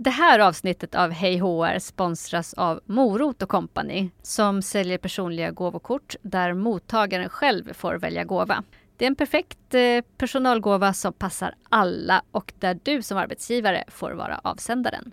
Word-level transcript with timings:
Det 0.00 0.10
här 0.10 0.38
avsnittet 0.38 0.94
av 0.94 1.10
Hej 1.10 1.38
HR 1.38 1.78
sponsras 1.78 2.54
av 2.54 2.80
Morot 2.86 3.42
och 3.42 3.48
Company 3.48 4.10
som 4.22 4.62
säljer 4.62 4.98
personliga 4.98 5.50
gåvokort 5.50 6.14
där 6.22 6.54
mottagaren 6.54 7.28
själv 7.28 7.72
får 7.72 7.94
välja 7.94 8.24
gåva. 8.24 8.64
Det 8.96 9.04
är 9.04 9.06
en 9.06 9.16
perfekt 9.16 9.74
eh, 9.74 10.00
personalgåva 10.16 10.92
som 10.92 11.12
passar 11.12 11.54
alla 11.68 12.22
och 12.30 12.52
där 12.58 12.80
du 12.82 13.02
som 13.02 13.18
arbetsgivare 13.18 13.84
får 13.88 14.10
vara 14.10 14.40
avsändaren. 14.44 15.12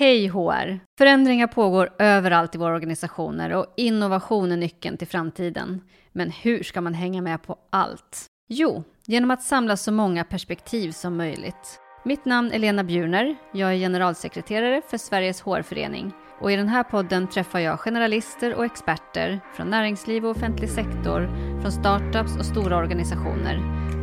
Hej 0.00 0.26
HR! 0.28 0.80
Förändringar 0.98 1.46
pågår 1.46 1.90
överallt 1.98 2.54
i 2.54 2.58
våra 2.58 2.74
organisationer 2.74 3.52
och 3.52 3.66
innovation 3.76 4.52
är 4.52 4.56
nyckeln 4.56 4.96
till 4.96 5.08
framtiden. 5.08 5.80
Men 6.12 6.30
hur 6.30 6.62
ska 6.62 6.80
man 6.80 6.94
hänga 6.94 7.22
med 7.22 7.42
på 7.42 7.58
allt? 7.70 8.30
Jo, 8.48 8.84
genom 9.06 9.30
att 9.30 9.42
samla 9.42 9.76
så 9.76 9.92
många 9.92 10.24
perspektiv 10.24 10.90
som 10.90 11.16
möjligt. 11.16 11.80
Mitt 12.04 12.24
namn 12.24 12.52
är 12.52 12.58
Lena 12.58 12.84
Bjurner. 12.84 13.36
Jag 13.52 13.72
är 13.72 13.76
generalsekreterare 13.76 14.82
för 14.90 14.98
Sveriges 14.98 15.40
HR-förening 15.40 16.12
och 16.40 16.52
i 16.52 16.56
den 16.56 16.68
här 16.68 16.82
podden 16.82 17.28
träffar 17.28 17.58
jag 17.58 17.80
generalister 17.80 18.54
och 18.54 18.64
experter 18.64 19.40
från 19.54 19.70
näringsliv 19.70 20.24
och 20.24 20.30
offentlig 20.30 20.70
sektor, 20.70 21.28
från 21.60 21.72
startups 21.72 22.36
och 22.38 22.46
stora 22.46 22.76
organisationer. 22.76 23.56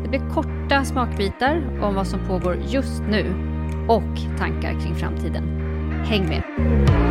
Det 0.03 0.09
blir 0.09 0.29
korta 0.33 0.85
smakbitar 0.85 1.79
om 1.83 1.95
vad 1.95 2.07
som 2.07 2.27
pågår 2.27 2.55
just 2.67 3.01
nu 3.01 3.25
och 3.89 4.37
tankar 4.37 4.79
kring 4.81 4.95
framtiden. 4.95 5.43
Häng 6.05 6.27
med! 6.29 7.10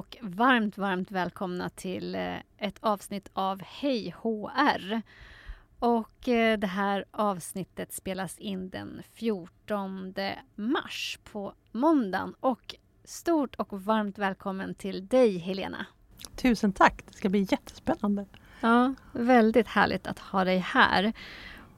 Och 0.00 0.16
varmt, 0.20 0.78
varmt 0.78 1.10
välkomna 1.10 1.68
till 1.68 2.14
eh, 2.14 2.36
ett 2.58 2.76
avsnitt 2.80 3.30
av 3.32 3.62
Hej 3.62 4.14
HR. 4.22 5.02
Och 5.78 6.28
eh, 6.28 6.58
det 6.58 6.66
här 6.66 7.04
avsnittet 7.10 7.92
spelas 7.92 8.38
in 8.38 8.70
den 8.70 9.02
14 9.12 10.14
mars 10.54 11.18
på 11.32 11.54
måndagen. 11.72 12.34
Och 12.40 12.74
stort 13.04 13.54
och 13.54 13.82
varmt 13.82 14.18
välkommen 14.18 14.74
till 14.74 15.06
dig 15.06 15.38
Helena. 15.38 15.86
Tusen 16.36 16.72
tack! 16.72 17.02
Det 17.06 17.12
ska 17.14 17.28
bli 17.28 17.46
jättespännande. 17.50 18.26
Ja, 18.60 18.94
väldigt 19.12 19.68
härligt 19.68 20.06
att 20.06 20.18
ha 20.18 20.44
dig 20.44 20.58
här. 20.58 21.12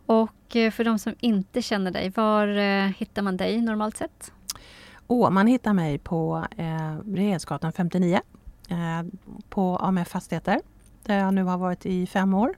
Och 0.06 0.56
eh, 0.56 0.70
för 0.70 0.84
de 0.84 0.98
som 0.98 1.14
inte 1.20 1.62
känner 1.62 1.90
dig, 1.90 2.10
var 2.10 2.46
hittar 2.86 3.22
man 3.22 3.36
dig 3.36 3.60
normalt 3.60 3.96
sett? 3.96 4.32
Oh, 5.12 5.30
man 5.30 5.46
hittar 5.46 5.72
mig 5.72 5.98
på 5.98 6.46
eh, 6.56 6.96
Regeringsgatan 7.14 7.72
59 7.72 8.20
eh, 8.68 8.76
på 9.48 9.76
AMF 9.76 10.08
Fastigheter 10.08 10.60
där 11.02 11.18
jag 11.18 11.34
nu 11.34 11.44
har 11.44 11.58
varit 11.58 11.86
i 11.86 12.06
fem 12.06 12.34
år. 12.34 12.54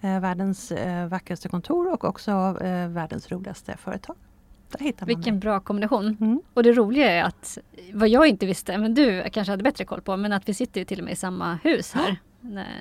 Eh, 0.00 0.20
världens 0.20 0.72
eh, 0.72 1.06
vackraste 1.08 1.48
kontor 1.48 1.92
och 1.92 2.04
också 2.04 2.30
eh, 2.60 2.88
världens 2.88 3.32
roligaste 3.32 3.76
företag. 3.76 4.16
Vilken 5.00 5.34
mig. 5.34 5.40
bra 5.40 5.60
kombination. 5.60 6.16
Mm. 6.20 6.42
Och 6.54 6.62
det 6.62 6.72
roliga 6.72 7.10
är 7.10 7.22
att, 7.22 7.58
vad 7.92 8.08
jag 8.08 8.26
inte 8.26 8.46
visste, 8.46 8.78
men 8.78 8.94
du 8.94 9.24
kanske 9.32 9.52
hade 9.52 9.62
bättre 9.62 9.84
koll 9.84 10.00
på, 10.00 10.16
men 10.16 10.32
att 10.32 10.48
vi 10.48 10.54
sitter 10.54 10.84
till 10.84 10.98
och 10.98 11.04
med 11.04 11.12
i 11.12 11.16
samma 11.16 11.58
hus 11.62 11.92
här 11.92 12.16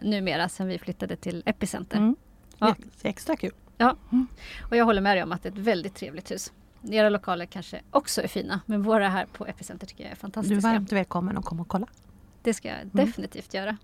numera 0.01 0.49
sen 0.49 0.67
vi 0.67 0.79
flyttade 0.79 1.15
till 1.15 1.43
Epicenter. 1.45 1.97
Mm. 1.97 2.15
Ja. 2.57 2.75
Extra 3.01 3.35
kul. 3.35 3.53
Ja, 3.77 3.95
mm. 4.11 4.27
och 4.69 4.77
jag 4.77 4.85
håller 4.85 5.01
med 5.01 5.17
dig 5.17 5.23
om 5.23 5.31
att 5.31 5.43
det 5.43 5.49
är 5.49 5.53
ett 5.53 5.57
väldigt 5.57 5.95
trevligt 5.95 6.31
hus. 6.31 6.51
Era 6.89 7.09
lokaler 7.09 7.45
kanske 7.45 7.81
också 7.91 8.21
är 8.21 8.27
fina, 8.27 8.61
men 8.65 8.83
våra 8.83 9.09
här 9.09 9.25
på 9.25 9.47
Epicenter 9.47 9.87
tycker 9.87 10.03
jag 10.03 10.11
är 10.11 10.15
fantastiska. 10.15 10.61
Du 10.61 10.67
är 10.67 10.73
varmt 10.73 10.91
välkommen 10.91 11.37
att 11.37 11.45
komma 11.45 11.61
och 11.61 11.67
kolla. 11.67 11.87
Det 12.43 12.53
ska 12.53 12.67
jag 12.67 12.77
mm. 12.77 12.89
definitivt 12.93 13.53
göra. 13.53 13.77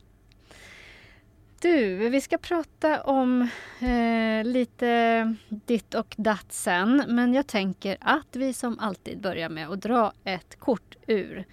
Du, 1.61 2.09
vi 2.09 2.21
ska 2.21 2.37
prata 2.37 3.01
om 3.01 3.49
eh, 3.79 4.43
lite 4.43 5.35
ditt 5.49 5.93
och 5.93 6.15
datt 6.17 6.53
sen. 6.53 7.03
Men 7.07 7.33
jag 7.33 7.47
tänker 7.47 7.97
att 8.01 8.35
vi 8.35 8.53
som 8.53 8.79
alltid 8.79 9.21
börjar 9.21 9.49
med 9.49 9.69
att 9.69 9.81
dra 9.81 10.13
ett 10.23 10.59
kort 10.59 10.95
ur 11.07 11.45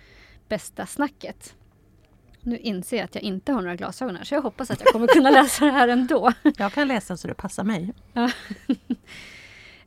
bästa 0.48 0.86
snacket. 0.86 1.54
Nu 2.40 2.58
inser 2.58 2.96
jag 2.96 3.04
att 3.04 3.14
jag 3.14 3.24
inte 3.24 3.52
har 3.52 3.62
några 3.62 3.76
glasögon 3.76 4.16
här 4.16 4.24
så 4.24 4.34
jag 4.34 4.42
hoppas 4.42 4.70
att 4.70 4.80
jag 4.80 4.92
kommer 4.92 5.06
kunna 5.06 5.30
läsa 5.40 5.64
det 5.64 5.70
här 5.70 5.88
ändå. 5.88 6.32
Jag 6.56 6.72
kan 6.72 6.88
läsa 6.88 7.16
så 7.16 7.28
det 7.28 7.34
passar 7.34 7.64
mig. 7.64 7.92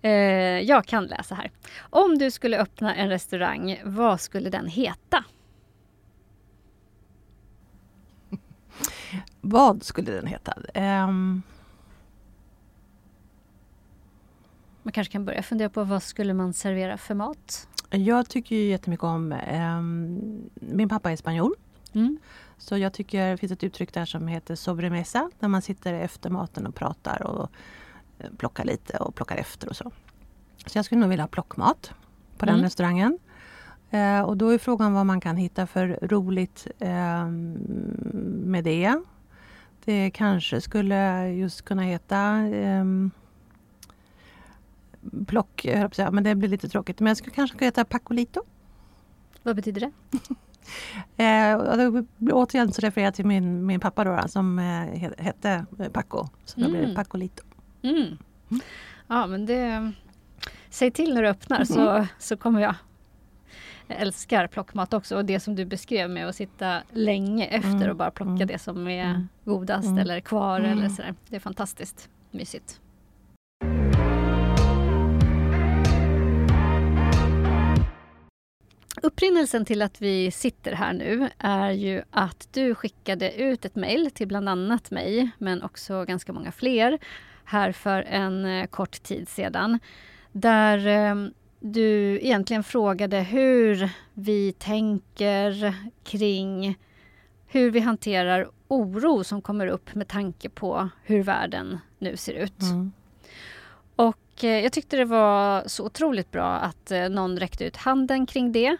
Eh, 0.02 0.12
jag 0.60 0.86
kan 0.86 1.06
läsa 1.06 1.36
här. 1.36 1.52
Om 1.80 2.18
du 2.18 2.32
skulle 2.32 2.60
öppna 2.60 2.96
en 2.96 3.10
restaurang, 3.10 3.82
vad 3.86 4.22
skulle 4.22 4.50
den 4.50 4.68
heta? 4.68 5.24
Vad 9.42 9.84
skulle 9.84 10.12
den 10.12 10.28
heta? 10.28 10.54
Um... 10.76 11.42
Man 14.88 14.92
kanske 14.92 15.12
kan 15.12 15.26
börja 15.26 15.44
fundera 15.44 15.70
på 15.70 15.84
vad 15.84 16.04
skulle 16.04 16.34
man 16.34 16.54
servera 16.54 16.98
för 16.98 17.16
mat? 17.16 17.68
Jag 17.90 18.30
tycker 18.30 18.56
ju 18.56 18.70
jättemycket 18.70 19.04
om... 19.04 19.32
Um, 19.32 20.50
min 20.54 20.90
pappa 20.90 21.12
är 21.12 21.16
spanjor. 21.16 21.56
Mm. 21.94 22.18
Så 22.58 22.78
jag 22.78 22.94
tycker 22.94 23.32
det 23.32 23.38
finns 23.38 23.52
ett 23.52 23.64
uttryck 23.64 23.94
där 23.94 24.06
som 24.06 24.28
heter 24.28 24.56
sobremesa. 24.56 25.30
Där 25.40 25.48
man 25.48 25.62
sitter 25.62 25.94
efter 25.94 26.30
maten 26.30 26.68
och 26.68 26.76
pratar 26.76 27.22
och 27.22 27.52
plockar 28.38 28.66
lite 28.66 28.98
och 28.98 29.16
plockar 29.16 29.36
efter 29.36 29.70
och 29.70 29.76
så. 29.76 29.92
Så 30.66 30.78
jag 30.78 30.86
skulle 30.86 31.02
nog 31.02 31.10
vilja 31.10 31.24
ha 31.24 31.28
plockmat 31.28 31.94
på 32.38 32.46
mm. 32.46 32.56
den 32.56 32.64
restaurangen. 32.64 33.20
Eh, 33.90 34.22
och 34.22 34.38
då 34.38 34.50
är 34.50 34.58
frågan 34.58 34.94
vad 34.94 35.06
man 35.06 35.22
kan 35.22 35.38
hitta 35.38 35.68
för 35.68 36.00
roligt 36.02 36.68
eh, 36.80 37.28
med 38.46 38.64
det. 38.64 39.02
Det 39.86 40.12
kanske 40.12 40.62
skulle 40.62 41.30
just 41.30 41.62
kunna 41.62 41.82
heta 41.82 42.48
eh, 42.48 42.86
plock, 45.28 45.66
men 46.12 46.24
det 46.24 46.36
blir 46.36 46.50
lite 46.50 46.70
tråkigt. 46.70 47.00
Men 47.00 47.08
jag 47.08 47.18
skulle 47.18 47.36
kanske 47.36 47.58
kunna 47.58 47.68
heta 47.68 47.86
Pacolito. 47.86 48.42
Vad 49.44 49.56
betyder 49.56 49.82
det? 49.82 49.92
eh, 51.24 52.04
återigen 52.32 52.72
så 52.72 52.82
refererar 52.82 53.08
jag 53.08 53.14
till 53.14 53.26
min, 53.26 53.66
min 53.66 53.80
pappa 53.80 54.04
då, 54.04 54.28
som 54.28 54.60
eh, 54.60 55.12
hette 55.18 55.66
Paco. 55.94 56.28
Så 56.46 56.60
då 56.60 56.66
mm. 56.66 56.78
blir 56.78 56.88
det 56.88 56.96
Pacolito. 56.96 57.44
Mm. 57.82 58.18
Ja 59.08 59.28
men 59.28 59.46
det... 59.46 59.92
Säg 60.70 60.92
till 60.92 61.14
när 61.14 61.22
du 61.22 61.30
öppnar 61.30 61.64
så, 61.64 61.90
mm. 61.90 62.06
så 62.20 62.38
kommer 62.38 62.62
jag. 62.62 62.76
Jag 63.88 64.00
älskar 64.00 64.48
plockmat 64.48 64.94
också 64.94 65.16
och 65.16 65.26
det 65.26 65.40
som 65.40 65.56
du 65.56 65.66
beskrev 65.66 66.10
med 66.10 66.28
att 66.28 66.36
sitta 66.36 66.82
länge 66.92 67.46
efter 67.46 67.70
mm. 67.70 67.90
och 67.90 67.96
bara 67.96 68.12
plocka 68.12 68.32
mm. 68.32 68.48
det 68.48 68.60
som 68.60 68.88
är 68.88 69.28
godast 69.46 70.00
eller 70.00 70.20
kvar 70.20 70.62
eller 70.62 70.90
sådär. 70.90 71.16
Det 71.30 71.36
är 71.36 71.40
fantastiskt 71.40 72.10
mysigt. 72.32 72.82
Upprinnelsen 79.02 79.66
till 79.66 79.82
att 79.82 80.02
vi 80.02 80.32
sitter 80.32 80.72
här 80.72 80.94
nu 80.94 81.30
är 81.38 81.72
ju 81.72 82.02
att 82.12 82.48
du 82.54 82.76
skickade 82.76 83.34
ut 83.34 83.66
ett 83.66 83.76
mejl 83.76 84.12
till 84.12 84.28
bland 84.28 84.50
annat 84.50 84.92
mig, 84.92 85.30
men 85.38 85.64
också 85.64 86.06
ganska 86.06 86.34
många 86.34 86.52
fler, 86.52 87.00
här 87.48 87.72
för 87.72 88.02
en 88.02 88.46
eh, 88.46 88.68
kort 88.68 89.04
tid 89.04 89.30
sedan. 89.30 89.80
Där 90.32 90.88
ehm, 90.88 91.34
du 91.60 92.20
egentligen 92.22 92.64
frågade 92.64 93.20
hur 93.20 93.90
vi 94.14 94.52
tänker 94.52 95.76
kring 96.04 96.78
hur 97.48 97.72
vi 97.72 97.80
hanterar 97.80 98.50
oro 98.68 99.24
som 99.24 99.42
kommer 99.42 99.68
upp 99.68 99.96
med 99.96 100.08
tanke 100.08 100.50
på 100.50 100.90
hur 101.04 101.24
världen 101.24 101.80
nu 102.00 102.18
ser 102.18 102.34
ut. 102.34 102.62
Mm. 102.62 102.92
Och 103.96 104.44
eh, 104.44 104.64
jag 104.64 104.72
tyckte 104.72 104.98
det 104.98 105.06
var 105.06 105.64
så 105.68 105.86
otroligt 105.86 106.32
bra 106.32 106.54
att 106.54 106.92
eh, 106.92 107.10
någon 107.10 107.40
räckte 107.40 107.66
ut 107.66 107.76
handen 107.76 108.26
kring 108.26 108.52
det. 108.52 108.78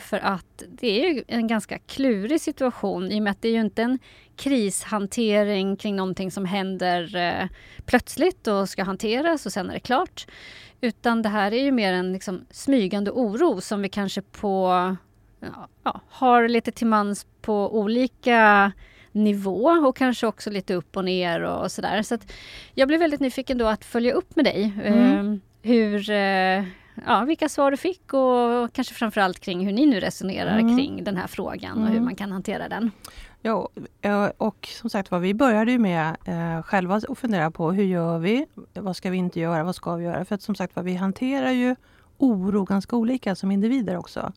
För 0.00 0.18
att 0.18 0.62
det 0.68 1.06
är 1.06 1.24
en 1.28 1.46
ganska 1.46 1.78
klurig 1.78 2.40
situation 2.40 3.12
i 3.12 3.18
och 3.18 3.22
med 3.22 3.30
att 3.30 3.42
det 3.42 3.48
är 3.48 3.52
ju 3.52 3.60
inte 3.60 3.82
en 3.82 3.98
krishantering 4.36 5.76
kring 5.76 5.96
någonting 5.96 6.30
som 6.30 6.44
händer 6.44 7.48
plötsligt 7.86 8.46
och 8.46 8.68
ska 8.68 8.84
hanteras 8.84 9.46
och 9.46 9.52
sen 9.52 9.70
är 9.70 9.74
det 9.74 9.80
klart. 9.80 10.26
Utan 10.80 11.22
det 11.22 11.28
här 11.28 11.52
är 11.52 11.62
ju 11.62 11.72
mer 11.72 11.92
en 11.92 12.12
liksom 12.12 12.46
smygande 12.50 13.10
oro 13.10 13.60
som 13.60 13.82
vi 13.82 13.88
kanske 13.88 14.22
på 14.22 14.96
ja, 15.84 16.00
har 16.08 16.48
lite 16.48 16.72
till 16.72 16.86
mans 16.86 17.26
på 17.40 17.78
olika 17.78 18.72
nivå 19.12 19.64
och 19.64 19.96
kanske 19.96 20.26
också 20.26 20.50
lite 20.50 20.74
upp 20.74 20.96
och 20.96 21.04
ner 21.04 21.40
och 21.42 21.72
sådär. 21.72 22.02
Så 22.02 22.18
jag 22.74 22.88
blev 22.88 23.00
väldigt 23.00 23.20
nyfiken 23.20 23.58
då 23.58 23.66
att 23.66 23.84
följa 23.84 24.12
upp 24.12 24.36
med 24.36 24.44
dig. 24.44 24.72
Mm. 24.84 25.32
Eh, 25.32 25.38
hur, 25.62 26.10
eh, 26.10 26.64
ja, 27.06 27.24
vilka 27.26 27.48
svar 27.48 27.70
du 27.70 27.76
fick 27.76 28.14
och 28.14 28.72
kanske 28.72 28.94
framförallt 28.94 29.40
kring 29.40 29.66
hur 29.66 29.72
ni 29.72 29.86
nu 29.86 30.00
resonerar 30.00 30.58
mm. 30.58 30.76
kring 30.76 31.04
den 31.04 31.16
här 31.16 31.26
frågan 31.26 31.78
och 31.78 31.86
hur 31.86 31.96
mm. 31.96 32.04
man 32.04 32.16
kan 32.16 32.32
hantera 32.32 32.68
den. 32.68 32.90
Ja, 33.46 33.68
eh, 34.00 34.30
och 34.38 34.68
som 34.72 34.90
sagt 34.90 35.10
var, 35.10 35.18
vi 35.18 35.34
började 35.34 35.72
ju 35.72 35.78
med 35.78 36.16
eh, 36.24 36.62
själva 36.62 36.96
att 36.96 37.18
fundera 37.18 37.50
på 37.50 37.72
hur 37.72 37.84
gör 37.84 38.18
vi? 38.18 38.46
Vad 38.74 38.96
ska 38.96 39.10
vi 39.10 39.16
inte 39.16 39.40
göra? 39.40 39.64
Vad 39.64 39.74
ska 39.74 39.94
vi 39.94 40.04
göra? 40.04 40.24
För 40.24 40.34
att 40.34 40.42
som 40.42 40.54
sagt 40.54 40.76
var, 40.76 40.82
vi 40.82 40.94
hanterar 40.94 41.50
ju 41.50 41.76
oro 42.18 42.64
ganska 42.64 42.96
olika 42.96 43.34
som 43.34 43.50
individer 43.50 43.96
också. 43.96 44.32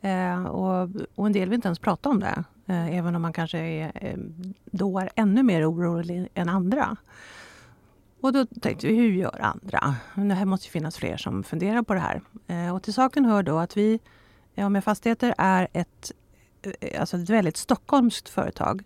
Eh, 0.00 0.44
och, 0.44 0.88
och, 1.14 1.26
en 1.26 1.32
del 1.32 1.48
vill 1.48 1.54
inte 1.54 1.68
ens 1.68 1.78
prata 1.78 2.08
om 2.08 2.20
det, 2.20 2.44
eh, 2.66 2.96
även 2.96 3.16
om 3.16 3.22
man 3.22 3.32
kanske 3.32 3.58
är, 3.58 3.92
eh, 3.94 4.18
då 4.64 4.98
är 4.98 5.10
ännu 5.14 5.42
mer 5.42 5.70
orolig 5.70 6.28
än 6.34 6.48
andra. 6.48 6.96
Och 8.20 8.32
då 8.32 8.46
tänkte 8.46 8.86
vi, 8.86 8.96
hur 8.96 9.12
gör 9.12 9.40
andra? 9.40 9.94
Det 10.14 10.34
här 10.34 10.44
måste 10.44 10.68
finnas 10.68 10.96
fler 10.96 11.16
som 11.16 11.42
funderar 11.42 11.82
på 11.82 11.94
det 11.94 12.00
här. 12.00 12.20
Eh, 12.46 12.74
och 12.74 12.82
till 12.82 12.94
saken 12.94 13.24
hör 13.24 13.42
då 13.42 13.58
att 13.58 13.76
vi, 13.76 14.00
ja, 14.54 14.68
med 14.68 14.84
Fastigheter, 14.84 15.34
är 15.38 15.68
ett, 15.72 16.12
alltså 16.98 17.16
ett 17.16 17.30
väldigt 17.30 17.56
stockholmskt 17.56 18.28
företag. 18.28 18.82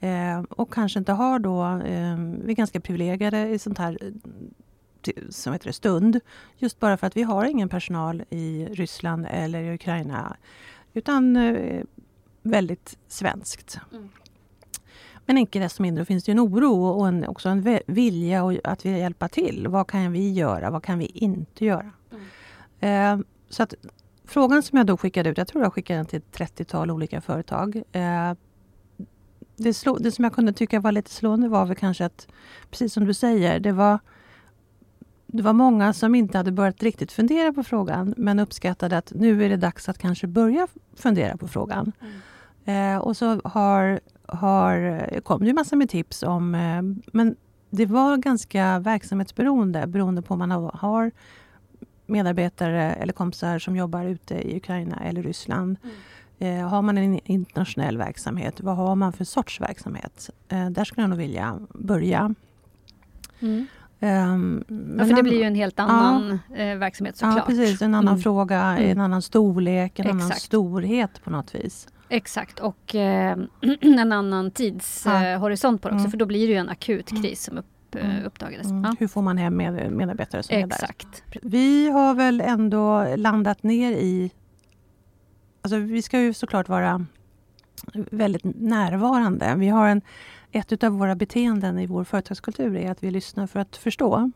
Eh, 0.00 0.42
och 0.48 0.72
kanske 0.72 0.98
inte 0.98 1.12
har 1.12 1.38
då, 1.38 1.64
eh, 1.64 2.16
vi 2.44 2.52
är 2.52 2.56
ganska 2.56 2.80
privilegierade 2.80 3.48
i 3.48 3.58
sånt 3.58 3.78
här 3.78 3.98
som 5.30 5.52
heter 5.52 5.66
det, 5.66 5.72
stund. 5.72 6.20
Just 6.56 6.80
bara 6.80 6.96
för 6.96 7.06
att 7.06 7.16
vi 7.16 7.22
har 7.22 7.44
ingen 7.44 7.68
personal 7.68 8.22
i 8.30 8.66
Ryssland 8.70 9.26
eller 9.30 9.62
i 9.62 9.74
Ukraina. 9.74 10.36
Utan 10.92 11.36
eh, 11.36 11.82
väldigt 12.42 12.98
svenskt. 13.08 13.78
Mm. 13.92 14.08
Men 15.26 15.38
icke 15.38 15.58
desto 15.58 15.82
mindre 15.82 16.04
finns 16.04 16.24
det 16.24 16.32
en 16.32 16.40
oro 16.40 16.86
och 16.86 17.08
en, 17.08 17.26
också 17.26 17.48
en 17.48 17.80
vilja 17.86 18.58
att 18.64 18.86
vi 18.86 18.98
hjälpa 18.98 19.28
till. 19.28 19.68
Vad 19.68 19.86
kan 19.86 20.12
vi 20.12 20.32
göra? 20.32 20.70
Vad 20.70 20.82
kan 20.82 20.98
vi 20.98 21.06
inte 21.06 21.64
göra? 21.64 21.90
Mm. 22.80 23.20
Eh, 23.20 23.26
så 23.48 23.62
att 23.62 23.74
frågan 24.26 24.62
som 24.62 24.78
jag 24.78 24.86
då 24.86 24.96
skickade 24.96 25.30
ut, 25.30 25.38
jag 25.38 25.48
tror 25.48 25.62
jag 25.64 25.72
skickade 25.72 25.98
den 25.98 26.06
till 26.06 26.18
ett 26.18 26.38
30-tal 26.38 26.90
olika 26.90 27.20
företag. 27.20 27.82
Eh, 27.92 28.32
det, 29.56 29.74
slå, 29.74 29.96
det 29.96 30.12
som 30.12 30.24
jag 30.24 30.32
kunde 30.32 30.52
tycka 30.52 30.80
var 30.80 30.92
lite 30.92 31.10
slående 31.10 31.48
var 31.48 31.66
väl 31.66 31.76
kanske 31.76 32.04
att, 32.04 32.28
precis 32.70 32.92
som 32.92 33.04
du 33.04 33.14
säger, 33.14 33.60
det 33.60 33.72
var 33.72 33.98
det 35.26 35.42
var 35.42 35.52
många 35.52 35.92
som 35.92 36.14
inte 36.14 36.38
hade 36.38 36.52
börjat 36.52 36.82
riktigt 36.82 37.12
fundera 37.12 37.52
på 37.52 37.62
frågan 37.62 38.14
men 38.16 38.38
uppskattade 38.38 38.98
att 38.98 39.12
nu 39.14 39.44
är 39.44 39.48
det 39.48 39.56
dags 39.56 39.88
att 39.88 39.98
kanske 39.98 40.26
börja 40.26 40.66
fundera 40.94 41.36
på 41.36 41.48
frågan. 41.48 41.92
Mm. 42.00 42.94
Eh, 42.94 42.98
och 42.98 43.16
så 43.16 43.40
har, 43.44 44.00
har, 44.26 45.20
kom 45.20 45.44
det 45.44 45.52
massor 45.52 45.76
med 45.76 45.90
tips 45.90 46.22
om... 46.22 46.54
Eh, 46.54 47.12
men 47.12 47.36
det 47.70 47.86
var 47.86 48.16
ganska 48.16 48.78
verksamhetsberoende 48.78 49.86
beroende 49.86 50.22
på 50.22 50.34
om 50.34 50.38
man 50.38 50.50
har 50.50 51.10
medarbetare 52.06 52.94
eller 52.94 53.12
kompisar 53.12 53.58
som 53.58 53.76
jobbar 53.76 54.04
ute 54.04 54.34
i 54.34 54.56
Ukraina 54.56 54.96
eller 54.96 55.22
Ryssland. 55.22 55.76
Mm. 55.82 55.96
Eh, 56.38 56.68
har 56.68 56.82
man 56.82 56.98
en 56.98 57.20
internationell 57.24 57.98
verksamhet, 57.98 58.60
vad 58.60 58.76
har 58.76 58.94
man 58.94 59.12
för 59.12 59.24
sorts 59.24 59.60
verksamhet? 59.60 60.30
Eh, 60.48 60.70
där 60.70 60.84
skulle 60.84 61.02
jag 61.02 61.10
nog 61.10 61.18
vilja 61.18 61.58
börja. 61.74 62.34
Mm. 63.40 63.66
Um, 64.00 64.64
ja, 64.98 65.04
för 65.04 65.14
det 65.14 65.22
blir 65.22 65.38
ju 65.38 65.42
en 65.42 65.54
helt 65.54 65.80
annan 65.80 66.38
ja, 66.50 66.56
eh, 66.56 66.76
verksamhet 66.76 67.16
såklart. 67.16 67.36
Ja, 67.36 67.44
precis. 67.46 67.82
En 67.82 67.94
annan 67.94 68.08
mm. 68.08 68.22
fråga, 68.22 68.60
mm. 68.62 68.90
en 68.90 69.00
annan 69.00 69.22
storlek, 69.22 69.98
en 69.98 70.06
Exakt. 70.06 70.22
annan 70.22 70.36
storhet 70.36 71.24
på 71.24 71.30
något 71.30 71.54
vis. 71.54 71.88
Exakt, 72.08 72.60
och 72.60 72.94
eh, 72.94 73.38
en 73.80 74.12
annan 74.12 74.50
tidshorisont 74.50 75.80
ja. 75.82 75.82
på 75.82 75.88
det 75.88 75.94
också, 75.94 76.04
mm. 76.04 76.10
för 76.10 76.18
då 76.18 76.26
blir 76.26 76.46
det 76.46 76.52
ju 76.52 76.58
en 76.58 76.68
akut 76.68 77.10
mm. 77.10 77.22
kris 77.22 77.42
som 77.42 77.58
upp, 77.58 77.66
mm. 78.04 78.24
uppdagades. 78.24 78.66
Mm. 78.66 78.84
Ja. 78.84 78.94
Hur 78.98 79.08
får 79.08 79.22
man 79.22 79.38
hem 79.38 79.56
med, 79.56 79.92
medarbetare 79.92 80.42
som 80.42 80.56
Exakt. 80.56 81.24
är 81.30 81.40
där? 81.40 81.50
Vi 81.50 81.90
har 81.90 82.14
väl 82.14 82.40
ändå 82.40 83.14
landat 83.16 83.62
ner 83.62 83.92
i... 83.92 84.30
Alltså 85.62 85.78
vi 85.78 86.02
ska 86.02 86.20
ju 86.20 86.32
såklart 86.34 86.68
vara 86.68 87.06
väldigt 87.92 88.44
närvarande. 88.44 89.54
Vi 89.56 89.68
har 89.68 89.88
en 89.88 90.02
ett 90.52 90.84
av 90.84 90.92
våra 90.92 91.14
beteenden 91.14 91.78
i 91.78 91.86
vår 91.86 92.04
företagskultur 92.04 92.76
är 92.76 92.90
att 92.90 93.02
vi 93.02 93.10
lyssnar 93.10 93.46
för 93.46 93.60
att 93.60 93.76
förstå. 93.76 94.30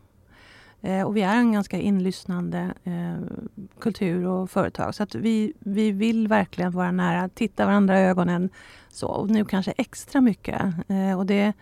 Eh, 0.82 1.02
och 1.02 1.16
vi 1.16 1.22
är 1.22 1.36
en 1.36 1.52
ganska 1.52 1.78
inlyssnande 1.78 2.74
eh, 2.84 3.16
kultur 3.80 4.26
och 4.26 4.50
företag. 4.50 4.94
Så 4.94 5.02
att 5.02 5.14
vi, 5.14 5.52
vi 5.58 5.92
vill 5.92 6.28
verkligen 6.28 6.72
vara 6.72 6.92
nära, 6.92 7.28
titta 7.28 7.66
varandra 7.66 8.00
i 8.00 8.02
ögonen. 8.04 8.50
Så, 8.88 9.06
och 9.06 9.30
nu 9.30 9.44
kanske 9.44 9.72
extra 9.76 10.20
mycket. 10.20 10.60
Eh, 10.88 11.18
och 11.18 11.26
det, 11.26 11.52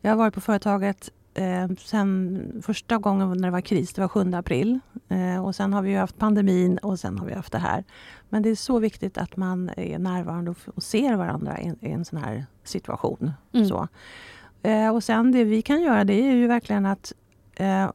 jag 0.00 0.10
har 0.10 0.16
varit 0.16 0.34
på 0.34 0.40
företaget 0.40 1.10
eh, 1.38 1.68
sen 1.78 2.62
första 2.62 2.98
gången 2.98 3.28
när 3.28 3.48
det 3.48 3.52
var 3.52 3.60
kris, 3.60 3.92
det 3.92 4.00
var 4.00 4.08
7 4.08 4.32
april. 4.34 4.78
Eh, 5.08 5.44
och 5.44 5.54
sen 5.54 5.72
har 5.72 5.82
vi 5.82 5.94
haft 5.94 6.18
pandemin 6.18 6.78
och 6.78 7.00
sen 7.00 7.18
har 7.18 7.26
vi 7.26 7.34
haft 7.34 7.52
det 7.52 7.58
här. 7.58 7.84
Men 8.28 8.42
det 8.42 8.50
är 8.50 8.54
så 8.54 8.78
viktigt 8.78 9.18
att 9.18 9.36
man 9.36 9.70
är 9.76 9.98
närvarande 9.98 10.50
och, 10.50 10.58
och 10.74 10.82
ser 10.82 11.16
varandra 11.16 11.60
i, 11.60 11.74
i, 11.80 11.90
en 11.90 12.04
sån 12.04 12.18
här 12.18 12.46
situation. 12.64 13.32
Mm. 13.52 13.66
Så. 13.66 13.88
Eh, 14.62 14.94
och 14.94 15.04
sen 15.04 15.32
det 15.32 15.44
vi 15.44 15.62
kan 15.62 15.82
göra 15.82 16.04
det 16.04 16.14
är 16.14 16.34
ju 16.34 16.46
verkligen 16.46 16.86
att 16.86 17.12
eh, 17.56 17.90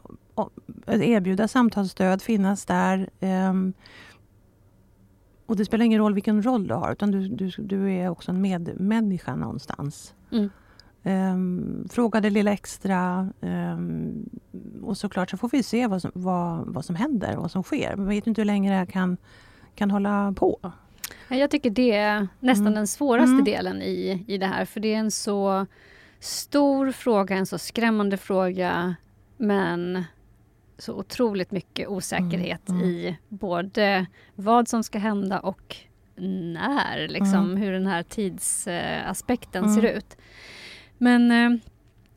erbjuda 0.87 1.47
samtalsstöd, 1.47 2.21
finnas 2.21 2.65
där. 2.65 3.09
Ehm, 3.19 3.73
och 5.45 5.55
det 5.55 5.65
spelar 5.65 5.85
ingen 5.85 5.99
roll 5.99 6.13
vilken 6.13 6.43
roll 6.43 6.67
du 6.67 6.73
har, 6.73 6.91
utan 6.91 7.11
du, 7.11 7.27
du, 7.27 7.51
du 7.57 7.91
är 7.91 8.09
också 8.09 8.31
en 8.31 8.41
medmänniska 8.41 9.35
någonstans. 9.35 10.13
Mm. 10.31 10.49
Um, 11.05 11.87
fråga 11.91 12.21
det 12.21 12.29
lilla 12.29 12.51
extra. 12.53 13.29
Um, 13.41 14.29
och 14.83 14.97
såklart 14.97 15.29
så 15.29 15.37
får 15.37 15.49
vi 15.49 15.63
se 15.63 15.87
vad 15.87 16.01
som, 16.01 16.11
vad, 16.13 16.67
vad 16.67 16.85
som 16.85 16.95
händer, 16.95 17.35
vad 17.35 17.51
som 17.51 17.63
sker. 17.63 17.95
Vi 17.97 18.15
vet 18.15 18.27
inte 18.27 18.41
hur 18.41 18.45
länge 18.45 18.69
det 18.69 18.77
här 18.77 18.85
kan, 18.85 19.17
kan 19.75 19.91
hålla 19.91 20.33
på. 20.37 20.73
Jag 21.29 21.51
tycker 21.51 21.69
det 21.69 21.91
är 21.91 22.27
nästan 22.39 22.67
mm. 22.67 22.73
den 22.73 22.87
svåraste 22.87 23.31
mm. 23.31 23.43
delen 23.43 23.81
i, 23.81 24.25
i 24.27 24.37
det 24.37 24.45
här, 24.45 24.65
för 24.65 24.79
det 24.79 24.93
är 24.93 24.97
en 24.97 25.11
så 25.11 25.65
stor 26.19 26.91
fråga, 26.91 27.35
en 27.35 27.45
så 27.45 27.57
skrämmande 27.57 28.17
fråga, 28.17 28.95
men 29.37 30.03
så 30.77 30.93
otroligt 30.93 31.51
mycket 31.51 31.87
osäkerhet 31.87 32.69
mm. 32.69 32.81
i 32.81 33.17
både 33.29 34.05
vad 34.35 34.67
som 34.67 34.83
ska 34.83 34.99
hända 34.99 35.39
och 35.39 35.75
när, 36.15 37.07
liksom, 37.07 37.45
mm. 37.45 37.57
hur 37.57 37.71
den 37.71 37.87
här 37.87 38.03
tidsaspekten 38.03 39.73
ser 39.73 39.83
mm. 39.83 39.97
ut. 39.97 40.17
Men 40.97 41.31
eh, 41.31 41.59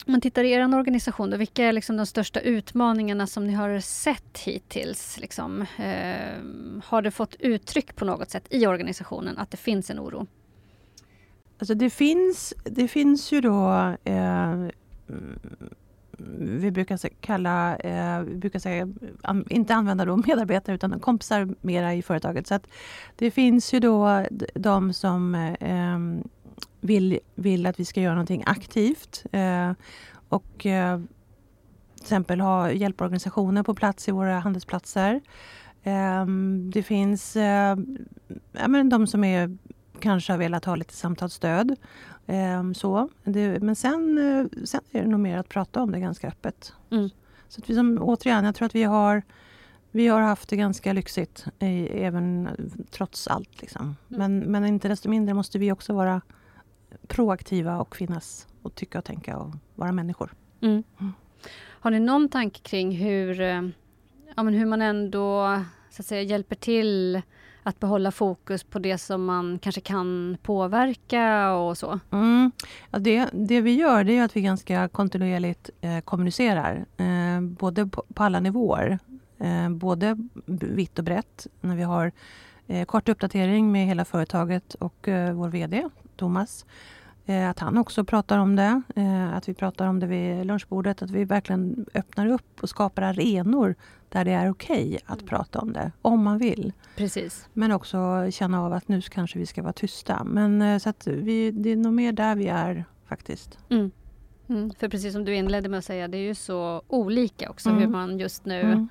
om 0.06 0.12
man 0.12 0.20
tittar 0.20 0.44
i 0.44 0.52
er 0.52 0.75
organisation, 0.75 1.31
då, 1.31 1.37
vilka 1.37 1.64
är 1.64 1.73
liksom 1.73 1.96
de 1.96 2.06
största 2.06 2.40
utmaningarna 2.40 3.26
som 3.26 3.46
ni 3.46 3.52
har 3.52 3.81
sett 3.81 4.38
hittills? 4.38 5.19
Liksom, 5.20 5.61
eh, 5.61 6.43
har 6.84 7.02
det 7.02 7.11
fått 7.11 7.34
uttryck 7.34 7.96
på 7.96 8.05
något 8.05 8.31
sätt 8.31 8.44
i 8.50 8.67
organisationen 8.67 9.38
att 9.38 9.50
det 9.50 9.56
finns 9.56 9.90
en 9.90 10.00
oro? 10.00 10.26
Alltså 11.58 11.75
det 11.75 11.90
finns, 11.90 12.55
det 12.64 12.88
finns 12.88 13.32
ju 13.32 13.40
då 13.40 13.94
eh, 14.05 14.67
vi 16.38 16.70
brukar 16.70 17.08
kalla, 17.20 17.76
eh, 17.76 18.20
vi 18.20 18.34
brukar 18.34 18.58
säga, 18.58 18.88
inte 19.49 19.75
använda 19.75 20.05
då 20.05 20.17
medarbetare 20.17 20.75
utan 20.75 21.00
kompisar 21.00 21.49
mera 21.61 21.94
i 21.94 22.02
företaget. 22.02 22.46
Så 22.46 22.55
att 22.55 22.67
det 23.17 23.31
finns 23.31 23.75
ju 23.75 23.81
då 23.81 24.25
de 24.55 24.93
som 24.93 25.34
eh, 25.34 25.99
vill, 26.80 27.18
vill 27.34 27.66
att 27.66 27.80
vi 27.80 27.84
ska 27.84 28.00
göra 28.00 28.14
någonting 28.14 28.42
aktivt. 28.46 29.25
Eh, 29.32 29.72
och 30.28 30.66
eh, 30.66 31.00
till 31.94 32.04
exempel 32.04 32.40
ha 32.40 32.70
hjälporganisationer 32.70 33.62
på 33.62 33.75
plats 33.75 34.08
i 34.08 34.12
våra 34.12 34.38
handelsplatser. 34.38 35.20
Eh, 35.82 36.26
det 36.72 36.82
finns 36.82 37.36
eh, 37.36 37.76
ja, 38.52 38.68
men 38.68 38.88
de 38.88 39.06
som 39.06 39.25
är, 39.25 39.58
kanske 40.00 40.32
har 40.32 40.38
velat 40.38 40.64
ha 40.64 40.76
lite 40.76 40.94
samtalsstöd. 40.94 41.76
Eh, 42.26 42.72
så. 42.72 43.08
Det, 43.25 43.62
men 43.62 43.76
sen, 43.76 44.18
eh, 44.18 44.64
sen 44.64 44.80
är 44.92 45.02
det 45.02 45.08
nog 45.08 45.20
mer 45.20 45.38
att 45.38 45.48
prata 45.48 45.82
om 45.82 45.92
det 45.92 46.00
ganska 46.00 46.28
öppet. 46.28 46.72
Mm. 46.90 47.10
Så 47.48 47.60
att 47.60 47.70
vi 47.70 47.75
som, 47.75 47.98
återigen, 48.02 48.44
jag 48.44 48.54
tror 48.54 48.66
att 48.66 48.75
vi 48.75 48.82
har 48.82 49.22
vi 49.90 50.08
har 50.08 50.20
haft 50.20 50.48
det 50.48 50.56
ganska 50.56 50.92
lyxigt, 50.92 51.44
även 51.58 52.48
trots 52.90 53.28
allt. 53.28 53.60
Liksom. 53.60 53.82
Mm. 53.82 53.96
Men, 54.06 54.38
men 54.38 54.66
inte 54.66 54.88
desto 54.88 55.08
mindre 55.08 55.34
måste 55.34 55.58
vi 55.58 55.72
också 55.72 55.92
vara 55.92 56.20
proaktiva 57.06 57.78
och 57.80 57.96
finnas 57.96 58.46
och 58.62 58.74
tycka 58.74 58.98
och 58.98 59.04
tänka 59.04 59.36
och 59.38 59.54
vara 59.74 59.92
människor. 59.92 60.34
Mm. 60.60 60.82
Mm. 61.00 61.12
Har 61.58 61.90
ni 61.90 62.00
någon 62.00 62.28
tanke 62.28 62.60
kring 62.60 62.96
hur, 62.96 63.40
eh, 63.40 63.62
ja, 64.36 64.42
men 64.42 64.54
hur 64.54 64.66
man 64.66 64.82
ändå 64.82 65.60
så 65.90 66.02
att 66.02 66.06
säga, 66.06 66.22
hjälper 66.22 66.56
till 66.56 67.22
att 67.62 67.80
behålla 67.80 68.10
fokus 68.10 68.64
på 68.64 68.78
det 68.78 68.98
som 68.98 69.24
man 69.24 69.58
kanske 69.58 69.80
kan 69.80 70.36
påverka 70.42 71.52
och 71.52 71.78
så? 71.78 72.00
Mm. 72.12 72.52
Ja, 72.90 72.98
det, 72.98 73.28
det 73.32 73.60
vi 73.60 73.74
gör 73.74 74.04
det 74.04 74.18
är 74.18 74.24
att 74.24 74.36
vi 74.36 74.40
ganska 74.40 74.88
kontinuerligt 74.88 75.70
eh, 75.80 76.00
kommunicerar. 76.00 76.86
Eh, 76.96 77.40
både 77.40 77.86
på, 77.86 78.04
på, 78.14 78.22
alla 78.22 78.40
nivåer. 78.40 78.98
Eh, 79.38 79.70
både 79.70 80.16
vitt 80.46 80.98
och 80.98 81.04
brett. 81.04 81.46
När 81.60 81.76
vi 81.76 81.82
har 81.82 82.12
eh, 82.66 82.84
kort 82.84 83.08
uppdatering 83.08 83.72
med 83.72 83.86
hela 83.86 84.04
företaget 84.04 84.74
och 84.74 85.08
eh, 85.08 85.32
vår 85.32 85.48
VD 85.48 85.88
Thomas. 86.16 86.66
Eh, 87.28 87.50
att 87.50 87.58
han 87.58 87.78
också 87.78 88.04
pratar 88.04 88.38
om 88.38 88.56
det, 88.56 88.82
eh, 88.96 89.35
att 89.35 89.49
vi 89.49 89.54
pratar 89.54 89.87
om 89.87 90.00
det 90.00 90.06
vid 90.06 90.46
lunchbordet, 90.46 91.02
att 91.02 91.11
vi 91.11 91.25
verkligen 91.25 91.87
öppnar 91.94 92.26
upp 92.26 92.62
och 92.62 92.68
skapar 92.68 93.02
arenor 93.02 93.75
där 94.08 94.25
det 94.25 94.30
är 94.30 94.50
okej 94.50 94.87
okay 94.87 94.99
att 95.06 95.20
mm. 95.20 95.28
prata 95.28 95.58
om 95.58 95.73
det, 95.73 95.92
om 96.02 96.25
man 96.25 96.38
vill. 96.38 96.73
Precis. 96.96 97.49
Men 97.52 97.73
också 97.73 98.30
känna 98.30 98.62
av 98.62 98.73
att 98.73 98.88
nu 98.88 99.00
kanske 99.00 99.38
vi 99.38 99.46
ska 99.46 99.62
vara 99.62 99.73
tysta. 99.73 100.25
Men 100.25 100.62
eh, 100.62 100.78
så 100.78 100.88
att 100.88 101.06
vi, 101.06 101.50
det 101.50 101.70
är 101.70 101.76
nog 101.76 101.92
mer 101.92 102.12
där 102.12 102.37
vi 102.37 102.49
är 102.49 102.85
faktiskt. 103.08 103.58
Mm. 103.68 103.90
Mm. 104.49 104.70
För 104.78 104.88
precis 104.88 105.12
som 105.12 105.25
du 105.25 105.35
inledde 105.35 105.68
med 105.68 105.78
att 105.78 105.85
säga, 105.85 106.08
det 106.08 106.18
är 106.18 106.23
ju 106.23 106.35
så 106.35 106.82
olika 106.88 107.50
också 107.50 107.70
hur 107.70 107.78
mm. 107.78 107.92
man 107.92 108.18
just 108.18 108.44
nu 108.44 108.61
mm. 108.61 108.88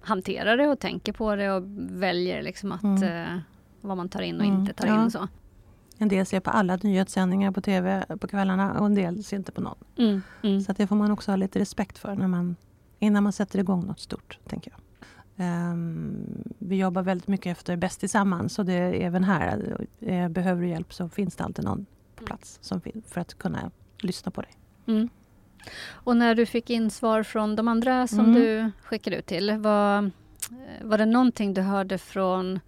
hanterar 0.00 0.56
det 0.56 0.68
och 0.68 0.78
tänker 0.78 1.12
på 1.12 1.36
det 1.36 1.52
och 1.52 1.62
väljer 1.76 2.42
liksom 2.42 2.72
att 2.72 2.82
mm. 2.82 3.40
vad 3.80 3.96
man 3.96 4.08
tar 4.08 4.22
in 4.22 4.40
och 4.40 4.46
inte 4.46 4.72
tar 4.72 4.86
in. 4.86 5.00
Och 5.00 5.12
så. 5.12 5.28
En 6.02 6.08
del 6.08 6.26
ser 6.26 6.40
på 6.40 6.50
alla 6.50 6.76
nyhetssändningar 6.76 7.50
på 7.50 7.60
TV 7.60 8.04
på 8.20 8.28
kvällarna 8.28 8.80
och 8.80 8.86
en 8.86 8.94
del 8.94 9.24
ser 9.24 9.36
inte 9.36 9.52
på 9.52 9.60
någon. 9.60 9.78
Mm, 9.98 10.22
mm. 10.42 10.60
Så 10.60 10.72
det 10.72 10.86
får 10.86 10.96
man 10.96 11.10
också 11.10 11.30
ha 11.30 11.36
lite 11.36 11.58
respekt 11.58 11.98
för 11.98 12.14
när 12.14 12.28
man, 12.28 12.56
innan 12.98 13.22
man 13.22 13.32
sätter 13.32 13.58
igång 13.58 13.86
något 13.86 14.00
stort. 14.00 14.38
tänker 14.48 14.72
jag. 14.72 14.80
Um, 15.72 16.54
vi 16.58 16.76
jobbar 16.76 17.02
väldigt 17.02 17.28
mycket 17.28 17.52
efter 17.52 17.76
Bäst 17.76 18.00
tillsammans 18.00 18.58
och 18.58 18.66
det 18.66 18.72
är 18.72 18.92
även 18.92 19.24
här. 19.24 19.86
Uh, 20.02 20.28
behöver 20.28 20.62
du 20.62 20.68
hjälp 20.68 20.94
så 20.94 21.08
finns 21.08 21.36
det 21.36 21.44
alltid 21.44 21.64
någon 21.64 21.86
på 22.16 22.24
plats 22.24 22.58
som 22.62 22.80
för 23.06 23.20
att 23.20 23.38
kunna 23.38 23.70
lyssna 24.00 24.30
på 24.30 24.40
dig. 24.40 24.50
Mm. 24.86 25.08
Och 25.90 26.16
när 26.16 26.34
du 26.34 26.46
fick 26.46 26.70
in 26.70 26.90
svar 26.90 27.22
från 27.22 27.56
de 27.56 27.68
andra 27.68 28.06
som 28.06 28.20
mm. 28.20 28.34
du 28.34 28.70
skickade 28.82 29.16
ut 29.16 29.26
till, 29.26 29.58
var, 29.58 30.10
var 30.82 30.98
det 30.98 31.06
någonting 31.06 31.54
du 31.54 31.60
hörde 31.60 31.98
från, 31.98 32.60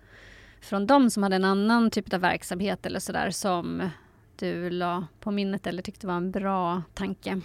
från 0.65 0.87
dem 0.87 1.11
som 1.11 1.23
hade 1.23 1.37
en 1.37 1.45
annan 1.45 1.91
typ 1.91 2.13
av 2.15 2.21
verksamhet 2.21 2.87
eller 2.87 3.01
sådär 3.01 3.31
som 3.31 3.91
du 4.37 4.71
la 4.71 5.07
på 5.21 5.31
minnet 5.31 5.67
eller 5.67 5.83
tyckte 5.83 6.07
var 6.07 6.15
en 6.15 6.31
bra 6.31 6.83
tanke? 6.95 7.41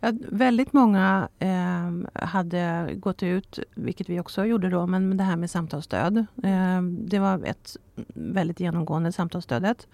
Ja, 0.00 0.12
väldigt 0.28 0.72
många 0.72 1.28
eh, 1.38 2.22
hade 2.26 2.90
gått 2.94 3.22
ut, 3.22 3.58
vilket 3.74 4.08
vi 4.08 4.20
också 4.20 4.44
gjorde 4.44 4.70
då, 4.70 4.86
men 4.86 5.16
det 5.16 5.24
här 5.24 5.36
med 5.36 5.50
samtalsstöd. 5.50 6.18
Eh, 6.42 6.82
det 6.82 7.18
var 7.18 7.44
ett 7.44 7.76
väldigt 8.14 8.60
genomgående 8.60 9.12
samtalsstödet. 9.12 9.88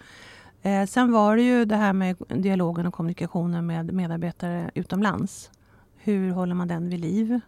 Eh, 0.63 0.87
sen 0.87 1.13
var 1.13 1.37
det 1.37 1.43
ju 1.43 1.65
det 1.65 1.77
här 1.77 1.93
med 1.93 2.17
dialogen 2.29 2.87
och 2.87 2.95
kommunikationen 2.95 3.67
med 3.67 3.93
medarbetare 3.93 4.71
utomlands. 4.75 5.51
Hur 5.97 6.31
håller 6.31 6.55
man 6.55 6.69
den 6.69 6.89
vid 6.89 7.01
liv? 7.01 7.41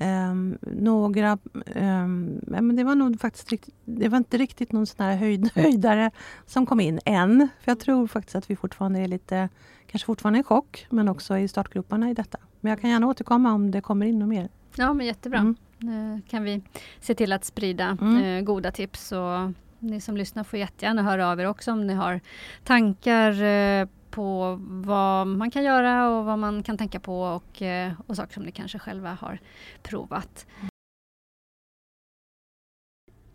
Um, 0.00 0.58
några... 0.62 1.38
Um, 1.74 2.40
men 2.46 2.76
det 2.76 2.84
var 2.84 2.94
nog 2.94 3.20
faktiskt 3.20 3.68
det 3.84 4.08
var 4.08 4.18
inte 4.18 4.38
riktigt 4.38 4.72
någon 4.72 4.86
sån 4.86 5.06
här 5.06 5.16
höjd, 5.16 5.50
höjdare 5.54 6.10
som 6.46 6.66
kom 6.66 6.80
in 6.80 7.00
än. 7.04 7.48
För 7.60 7.70
jag 7.70 7.80
tror 7.80 8.06
faktiskt 8.06 8.36
att 8.36 8.50
vi 8.50 8.56
fortfarande 8.56 9.00
är 9.00 9.08
lite, 9.08 9.48
kanske 9.86 10.06
fortfarande 10.06 10.38
i 10.38 10.42
chock, 10.42 10.86
men 10.90 11.08
också 11.08 11.38
i 11.38 11.48
startgroparna 11.48 12.10
i 12.10 12.14
detta. 12.14 12.38
Men 12.60 12.70
jag 12.70 12.80
kan 12.80 12.90
gärna 12.90 13.06
återkomma 13.06 13.52
om 13.52 13.70
det 13.70 13.80
kommer 13.80 14.06
in 14.06 14.18
något 14.18 14.28
mer. 14.28 14.48
Ja, 14.74 14.92
men 14.94 15.06
jättebra. 15.06 15.38
Mm. 15.38 15.56
Nu 15.78 16.22
kan 16.28 16.42
vi 16.42 16.62
se 17.00 17.14
till 17.14 17.32
att 17.32 17.44
sprida 17.44 17.98
mm. 18.00 18.24
eh, 18.24 18.42
goda 18.42 18.72
tips 18.72 19.12
och 19.12 19.52
ni 19.78 20.00
som 20.00 20.16
lyssnar 20.16 20.44
får 20.44 20.58
jättegärna 20.58 21.02
höra 21.02 21.28
av 21.28 21.40
er 21.40 21.46
också 21.46 21.72
om 21.72 21.86
ni 21.86 21.94
har 21.94 22.20
tankar 22.64 23.42
eh, 23.42 23.88
på 24.10 24.58
vad 24.60 25.26
man 25.26 25.50
kan 25.50 25.64
göra 25.64 26.08
och 26.08 26.24
vad 26.24 26.38
man 26.38 26.62
kan 26.62 26.78
tänka 26.78 27.00
på 27.00 27.22
och, 27.22 27.62
eh, 27.62 27.92
och 28.06 28.16
saker 28.16 28.34
som 28.34 28.42
ni 28.42 28.52
kanske 28.52 28.78
själva 28.78 29.14
har 29.14 29.38
provat. 29.82 30.46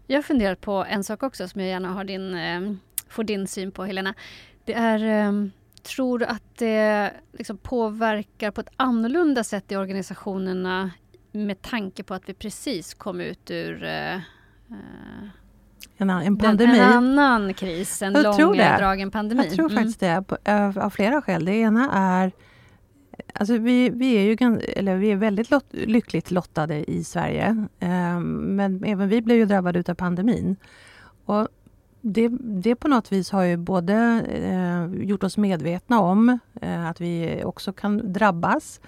Jag 0.07 0.17
har 0.17 0.23
funderat 0.23 0.61
på 0.61 0.85
en 0.89 1.03
sak 1.03 1.23
också 1.23 1.47
som 1.47 1.61
jag 1.61 1.69
gärna 1.69 1.93
har 1.93 2.03
din, 2.03 2.35
eh, 2.35 2.73
får 3.09 3.23
din 3.23 3.47
syn 3.47 3.71
på 3.71 3.85
Helena. 3.85 4.13
Det 4.65 4.73
är, 4.73 4.99
ehm, 4.99 5.51
tror 5.83 6.19
du 6.19 6.25
att 6.25 6.57
det 6.57 7.13
liksom 7.31 7.57
påverkar 7.57 8.51
på 8.51 8.61
ett 8.61 8.73
annorlunda 8.75 9.43
sätt 9.43 9.71
i 9.71 9.75
organisationerna 9.75 10.91
med 11.31 11.61
tanke 11.61 12.03
på 12.03 12.13
att 12.13 12.29
vi 12.29 12.33
precis 12.33 12.93
kom 12.93 13.21
ut 13.21 13.51
ur 13.51 13.83
eh, 13.83 14.19
en, 15.97 16.09
en 16.09 16.37
pandemi. 16.37 16.79
En 16.79 16.91
annan 16.91 17.53
kris, 17.53 18.01
en 18.01 18.13
långdragen 18.13 19.11
pandemi. 19.11 19.43
Jag 19.43 19.53
tror 19.53 19.69
faktiskt 19.69 19.99
det, 19.99 20.23
av, 20.45 20.79
av 20.79 20.89
flera 20.89 21.21
skäl. 21.21 21.45
Det 21.45 21.55
ena 21.55 21.89
är 21.93 22.31
Alltså 23.33 23.57
vi, 23.57 23.89
vi, 23.89 24.15
är 24.15 24.21
ju 24.21 24.59
eller 24.75 24.95
vi 24.95 25.11
är 25.11 25.15
väldigt 25.15 25.51
lot, 25.51 25.65
lyckligt 25.71 26.31
lottade 26.31 26.91
i 26.91 27.03
Sverige. 27.03 27.67
Eh, 27.79 28.19
men 28.19 28.83
även 28.83 29.09
vi 29.09 29.21
blev 29.21 29.37
ju 29.37 29.45
drabbade 29.45 29.83
av 29.87 29.95
pandemin. 29.95 30.55
Och 31.25 31.47
det, 32.01 32.29
det 32.39 32.75
på 32.75 32.87
något 32.87 33.11
vis 33.11 33.31
har 33.31 33.43
ju 33.43 33.57
både 33.57 33.95
eh, 34.29 35.05
gjort 35.05 35.23
oss 35.23 35.37
medvetna 35.37 35.99
om 35.99 36.39
eh, 36.61 36.87
att 36.87 37.01
vi 37.01 37.41
också 37.45 37.73
kan 37.73 38.13
drabbas. 38.13 38.81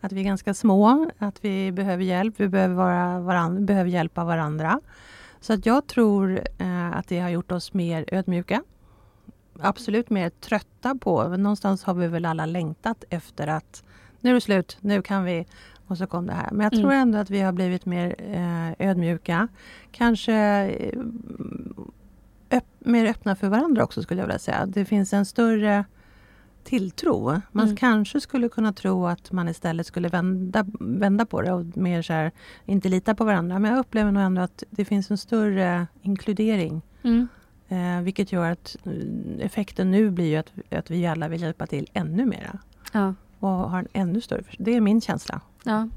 Att 0.00 0.12
vi 0.12 0.20
är 0.20 0.24
ganska 0.24 0.54
små, 0.54 1.10
att 1.18 1.44
vi 1.44 1.72
behöver 1.72 2.04
hjälp, 2.04 2.34
vi 2.36 2.48
behöver, 2.48 2.74
vara 2.74 3.20
varann, 3.20 3.66
behöver 3.66 3.90
hjälpa 3.90 4.24
varandra. 4.24 4.80
Så 5.42 5.52
att 5.52 5.66
jag 5.66 5.86
tror 5.86 6.42
eh, 6.58 6.96
att 6.96 7.08
det 7.08 7.20
har 7.20 7.28
gjort 7.28 7.52
oss 7.52 7.72
mer 7.72 8.04
ödmjuka. 8.12 8.62
Absolut 9.60 10.10
mer 10.10 10.30
trötta 10.30 10.94
på, 10.94 11.28
någonstans 11.28 11.84
har 11.84 11.94
vi 11.94 12.08
väl 12.08 12.24
alla 12.24 12.46
längtat 12.46 13.04
efter 13.10 13.46
att 13.46 13.84
nu 14.20 14.30
är 14.30 14.34
det 14.34 14.40
slut, 14.40 14.76
nu 14.80 15.02
kan 15.02 15.24
vi 15.24 15.46
och 15.86 15.98
så 15.98 16.06
kom 16.06 16.26
det 16.26 16.32
här. 16.32 16.48
Men 16.50 16.60
jag 16.60 16.72
tror 16.72 16.92
mm. 16.92 17.00
ändå 17.00 17.18
att 17.18 17.30
vi 17.30 17.40
har 17.40 17.52
blivit 17.52 17.86
mer 17.86 18.14
eh, 18.18 18.88
ödmjuka. 18.88 19.48
Kanske 19.92 20.34
eh, 20.34 20.98
öpp 22.50 22.64
mer 22.78 23.06
öppna 23.06 23.36
för 23.36 23.48
varandra 23.48 23.84
också 23.84 24.02
skulle 24.02 24.20
jag 24.20 24.26
vilja 24.26 24.38
säga. 24.38 24.66
Det 24.66 24.84
finns 24.84 25.12
en 25.12 25.26
större 25.26 25.84
tilltro. 26.64 27.40
Man 27.52 27.64
mm. 27.64 27.76
kanske 27.76 28.20
skulle 28.20 28.48
kunna 28.48 28.72
tro 28.72 29.06
att 29.06 29.32
man 29.32 29.48
istället 29.48 29.86
skulle 29.86 30.08
vända, 30.08 30.66
vända 30.80 31.26
på 31.26 31.42
det 31.42 31.52
och 31.52 31.76
mer 31.76 32.02
så 32.02 32.12
här, 32.12 32.30
inte 32.66 32.88
lita 32.88 33.14
på 33.14 33.24
varandra. 33.24 33.58
Men 33.58 33.70
jag 33.70 33.80
upplever 33.80 34.12
nog 34.12 34.22
ändå 34.22 34.42
att 34.42 34.64
det 34.70 34.84
finns 34.84 35.10
en 35.10 35.18
större 35.18 35.86
inkludering. 36.02 36.82
Mm. 37.02 37.28
Eh, 37.68 38.02
vilket 38.02 38.32
gör 38.32 38.50
att 38.50 38.76
eh, 38.84 39.46
effekten 39.46 39.90
nu 39.90 40.10
blir 40.10 40.38
att, 40.38 40.52
att 40.70 40.90
vi 40.90 41.06
alla 41.06 41.28
vill 41.28 41.42
hjälpa 41.42 41.66
till 41.66 41.88
ännu 41.92 42.26
mera. 42.26 42.58
Ja. 42.92 43.14
Och 43.38 43.48
har 43.48 43.78
en 43.78 43.88
ännu 43.92 44.20
större... 44.20 44.44
Det 44.58 44.76
är 44.76 44.80
min 44.80 45.00
känsla. 45.00 45.40
Ja. 45.64 45.88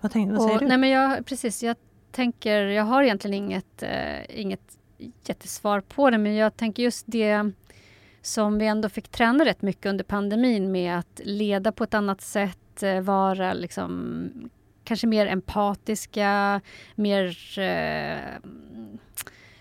Vad, 0.00 0.12
tänk, 0.12 0.32
vad 0.32 0.42
säger 0.42 0.60
du? 0.60 0.66
Nej 0.66 0.78
men 0.78 0.90
jag, 0.90 1.26
precis, 1.26 1.62
jag 1.62 1.76
tänker, 2.10 2.62
jag 2.62 2.84
har 2.84 3.02
egentligen 3.02 3.34
inget, 3.34 3.82
eh, 3.82 4.40
inget 4.40 4.78
jättesvar 5.24 5.80
på 5.80 6.10
det 6.10 6.18
men 6.18 6.34
jag 6.34 6.56
tänker 6.56 6.82
just 6.82 7.04
det 7.08 7.52
som 8.22 8.58
vi 8.58 8.66
ändå 8.66 8.88
fick 8.88 9.08
träna 9.08 9.44
rätt 9.44 9.62
mycket 9.62 9.86
under 9.86 10.04
pandemin 10.04 10.72
med 10.72 10.98
att 10.98 11.20
leda 11.24 11.72
på 11.72 11.84
ett 11.84 11.94
annat 11.94 12.20
sätt, 12.20 12.82
eh, 12.82 13.00
vara 13.00 13.52
liksom 13.52 14.30
kanske 14.84 15.06
mer 15.06 15.26
empatiska, 15.26 16.60
mer 16.94 17.58
eh, 17.58 18.40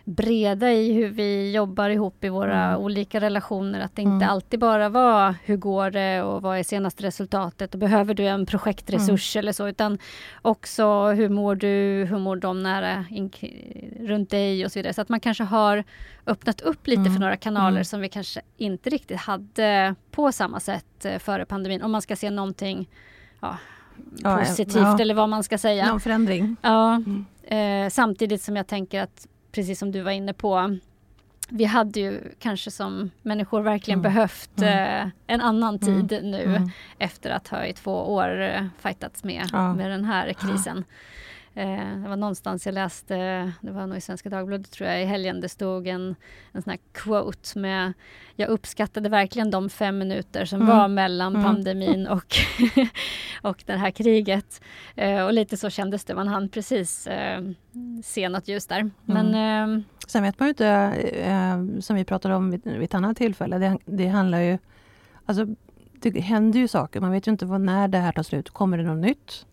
breda 0.05 0.73
i 0.73 0.93
hur 0.93 1.07
vi 1.07 1.51
jobbar 1.51 1.89
ihop 1.89 2.23
i 2.23 2.29
våra 2.29 2.63
mm. 2.63 2.81
olika 2.81 3.19
relationer. 3.19 3.79
Att 3.79 3.95
det 3.95 4.01
inte 4.01 4.25
mm. 4.25 4.29
alltid 4.29 4.59
bara 4.59 4.89
var 4.89 5.35
hur 5.43 5.57
går 5.57 5.91
det 5.91 6.21
och 6.21 6.41
vad 6.41 6.59
är 6.59 6.63
senaste 6.63 7.03
resultatet 7.03 7.73
och 7.73 7.79
behöver 7.79 8.13
du 8.13 8.27
en 8.27 8.45
projektresurs 8.45 9.35
mm. 9.35 9.43
eller 9.43 9.51
så 9.51 9.67
utan 9.67 9.97
också 10.41 11.07
hur 11.07 11.29
mår 11.29 11.55
du, 11.55 12.05
hur 12.09 12.19
mår 12.19 12.35
de 12.35 12.63
nära 12.63 13.05
runt 13.99 14.29
dig 14.29 14.65
och 14.65 14.71
så 14.71 14.79
vidare. 14.79 14.93
Så 14.93 15.01
att 15.01 15.09
man 15.09 15.19
kanske 15.19 15.43
har 15.43 15.83
öppnat 16.25 16.61
upp 16.61 16.87
lite 16.87 17.03
för 17.03 17.09
mm. 17.09 17.21
några 17.21 17.37
kanaler 17.37 17.69
mm. 17.69 17.85
som 17.85 18.01
vi 18.01 18.09
kanske 18.09 18.41
inte 18.57 18.89
riktigt 18.89 19.17
hade 19.17 19.95
på 20.11 20.31
samma 20.31 20.59
sätt 20.59 21.05
eh, 21.05 21.19
före 21.19 21.45
pandemin. 21.45 21.81
Om 21.81 21.91
man 21.91 22.01
ska 22.01 22.15
se 22.15 22.29
någonting 22.29 22.89
ja, 23.39 23.57
positivt 24.39 24.75
ja, 24.75 24.99
eller 24.99 25.13
vad 25.13 25.29
man 25.29 25.43
ska 25.43 25.57
säga. 25.57 25.87
Någon 25.87 25.99
förändring. 25.99 26.55
Ja, 26.61 26.95
mm. 26.95 27.25
eh, 27.85 27.89
samtidigt 27.89 28.41
som 28.41 28.55
jag 28.55 28.67
tänker 28.67 29.01
att 29.01 29.27
precis 29.51 29.79
som 29.79 29.91
du 29.91 30.01
var 30.01 30.11
inne 30.11 30.33
på, 30.33 30.77
vi 31.49 31.65
hade 31.65 31.99
ju 31.99 32.21
kanske 32.39 32.71
som 32.71 33.11
människor 33.21 33.61
verkligen 33.61 33.99
mm. 33.99 34.13
behövt 34.13 34.61
mm. 34.61 35.03
Eh, 35.03 35.09
en 35.27 35.41
annan 35.41 35.79
mm. 35.81 36.07
tid 36.07 36.23
nu 36.23 36.43
mm. 36.43 36.69
efter 36.97 37.29
att 37.29 37.47
ha 37.47 37.65
i 37.65 37.73
två 37.73 38.13
år 38.13 38.41
eh, 38.41 38.65
fightats 38.79 39.23
med, 39.23 39.49
ja. 39.51 39.73
med 39.73 39.91
den 39.91 40.05
här 40.05 40.33
krisen. 40.33 40.83
Ja. 40.87 40.95
Eh, 41.53 41.97
det 42.01 42.09
var 42.09 42.15
någonstans 42.15 42.65
jag 42.65 42.73
läste, 42.73 43.15
det 43.61 43.71
var 43.71 43.87
nog 43.87 43.97
i 43.97 44.01
Svenska 44.01 44.29
Dagbladet 44.29 44.71
tror 44.71 44.89
jag, 44.89 45.01
i 45.01 45.05
helgen, 45.05 45.41
det 45.41 45.49
stod 45.49 45.87
en, 45.87 46.15
en 46.51 46.61
sån 46.61 46.71
här 46.71 46.79
quote 46.91 47.59
med 47.59 47.93
Jag 48.35 48.49
uppskattade 48.49 49.09
verkligen 49.09 49.51
de 49.51 49.69
fem 49.69 49.97
minuter 49.97 50.45
som 50.45 50.61
mm. 50.61 50.77
var 50.77 50.87
mellan 50.87 51.35
mm. 51.35 51.45
pandemin 51.47 52.07
och, 52.07 52.35
och 53.41 53.63
det 53.65 53.73
här 53.73 53.91
kriget. 53.91 54.61
Eh, 54.95 55.25
och 55.25 55.33
lite 55.33 55.57
så 55.57 55.69
kändes 55.69 56.05
det, 56.05 56.15
man 56.15 56.27
hann 56.27 56.49
precis 56.49 57.07
eh, 57.07 57.41
se 58.03 58.29
något 58.29 58.47
ljus 58.47 58.67
där. 58.67 58.89
Men, 59.05 59.27
mm. 59.27 59.73
eh, 59.73 59.83
Sen 60.07 60.23
vet 60.23 60.39
man 60.39 60.47
ju 60.47 60.49
inte, 60.49 60.67
eh, 60.67 61.79
som 61.79 61.95
vi 61.95 62.05
pratade 62.05 62.35
om 62.35 62.51
vid, 62.51 62.63
vid 62.63 62.83
ett 62.83 62.93
annat 62.93 63.17
tillfälle, 63.17 63.57
det, 63.57 63.77
det 63.85 64.07
handlar 64.07 64.39
ju 64.39 64.57
Alltså, 65.25 65.45
det 66.01 66.19
händer 66.19 66.59
ju 66.59 66.67
saker, 66.67 67.01
man 67.01 67.11
vet 67.11 67.27
ju 67.27 67.31
inte 67.31 67.45
vad, 67.45 67.61
när 67.61 67.87
det 67.87 67.97
här 67.97 68.11
tar 68.11 68.23
slut. 68.23 68.49
Kommer 68.49 68.77
det 68.77 68.83
något 68.83 69.01
nytt? 69.01 69.45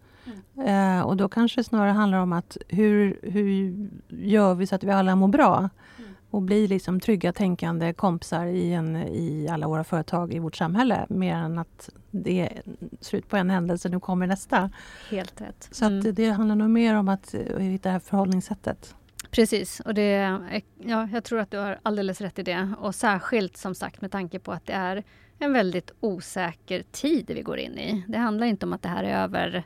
Eh, 0.66 1.00
och 1.00 1.16
då 1.16 1.28
kanske 1.28 1.60
det 1.60 1.64
snarare 1.64 1.92
handlar 1.92 2.18
om 2.18 2.32
att 2.32 2.56
hur, 2.68 3.20
hur 3.22 3.74
gör 4.08 4.54
vi 4.54 4.66
så 4.66 4.74
att 4.74 4.84
vi 4.84 4.90
alla 4.90 5.16
mår 5.16 5.28
bra? 5.28 5.56
Mm. 5.98 6.10
Och 6.30 6.42
blir 6.42 6.68
liksom 6.68 7.00
trygga, 7.00 7.32
tänkande 7.32 7.92
kompisar 7.92 8.46
i, 8.46 8.72
en, 8.72 8.96
i 8.96 9.48
alla 9.48 9.68
våra 9.68 9.84
företag 9.84 10.34
i 10.34 10.38
vårt 10.38 10.56
samhälle. 10.56 11.06
Mer 11.08 11.34
än 11.34 11.58
att 11.58 11.90
det 12.10 12.40
är 12.40 12.62
slut 13.00 13.28
på 13.28 13.36
en 13.36 13.50
händelse, 13.50 13.88
nu 13.88 14.00
kommer 14.00 14.26
nästa. 14.26 14.70
Helt 15.10 15.40
rätt. 15.40 15.68
Så 15.70 15.84
mm. 15.84 16.14
det 16.14 16.30
handlar 16.30 16.56
nog 16.56 16.70
mer 16.70 16.94
om 16.94 17.08
att 17.08 17.34
hitta 17.58 17.88
det 17.88 17.92
här 17.92 17.98
förhållningssättet. 17.98 18.94
Precis, 19.30 19.80
och 19.80 19.94
det, 19.94 20.38
ja, 20.84 21.08
jag 21.12 21.24
tror 21.24 21.40
att 21.40 21.50
du 21.50 21.58
har 21.58 21.78
alldeles 21.82 22.20
rätt 22.20 22.38
i 22.38 22.42
det. 22.42 22.72
Och 22.78 22.94
särskilt 22.94 23.56
som 23.56 23.74
sagt 23.74 24.00
med 24.00 24.12
tanke 24.12 24.38
på 24.38 24.52
att 24.52 24.66
det 24.66 24.72
är 24.72 25.04
en 25.38 25.52
väldigt 25.52 25.90
osäker 26.00 26.82
tid 26.92 27.30
vi 27.34 27.42
går 27.42 27.58
in 27.58 27.78
i. 27.78 28.04
Det 28.08 28.18
handlar 28.18 28.46
inte 28.46 28.66
om 28.66 28.72
att 28.72 28.82
det 28.82 28.88
här 28.88 29.04
är 29.04 29.22
över 29.22 29.64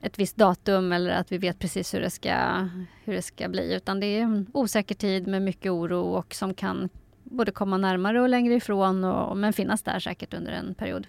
ett 0.00 0.18
visst 0.18 0.36
datum 0.36 0.92
eller 0.92 1.10
att 1.10 1.32
vi 1.32 1.38
vet 1.38 1.58
precis 1.58 1.94
hur 1.94 2.00
det 2.00 2.10
ska, 2.10 2.68
hur 3.04 3.12
det 3.12 3.22
ska 3.22 3.48
bli. 3.48 3.74
Utan 3.74 4.00
det 4.00 4.06
är 4.06 4.22
en 4.22 4.46
osäker 4.52 4.94
tid 4.94 5.26
med 5.26 5.42
mycket 5.42 5.72
oro 5.72 6.00
och 6.00 6.34
som 6.34 6.54
kan 6.54 6.88
både 7.24 7.52
komma 7.52 7.76
närmare 7.76 8.20
och 8.20 8.28
längre 8.28 8.54
ifrån 8.54 9.04
och, 9.04 9.36
men 9.36 9.52
finnas 9.52 9.82
där 9.82 9.98
säkert 9.98 10.34
under 10.34 10.52
en 10.52 10.74
period. 10.74 11.06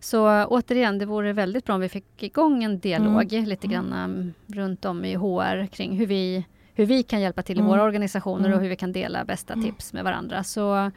Så 0.00 0.44
återigen, 0.44 0.98
det 0.98 1.06
vore 1.06 1.32
väldigt 1.32 1.64
bra 1.64 1.74
om 1.74 1.80
vi 1.80 1.88
fick 1.88 2.22
igång 2.22 2.64
en 2.64 2.78
dialog 2.78 3.32
mm. 3.32 3.44
lite 3.44 3.66
grann 3.66 3.92
um, 3.92 4.34
runt 4.46 4.84
om 4.84 5.04
i 5.04 5.14
HR 5.14 5.66
kring 5.66 5.98
hur 5.98 6.06
vi, 6.06 6.46
hur 6.74 6.86
vi 6.86 7.02
kan 7.02 7.20
hjälpa 7.20 7.42
till 7.42 7.56
i 7.56 7.60
mm. 7.60 7.70
våra 7.70 7.82
organisationer 7.82 8.44
och 8.44 8.46
mm. 8.46 8.60
hur 8.60 8.68
vi 8.68 8.76
kan 8.76 8.92
dela 8.92 9.24
bästa 9.24 9.52
mm. 9.52 9.64
tips 9.64 9.92
med 9.92 10.04
varandra. 10.04 10.44
Så 10.44 10.90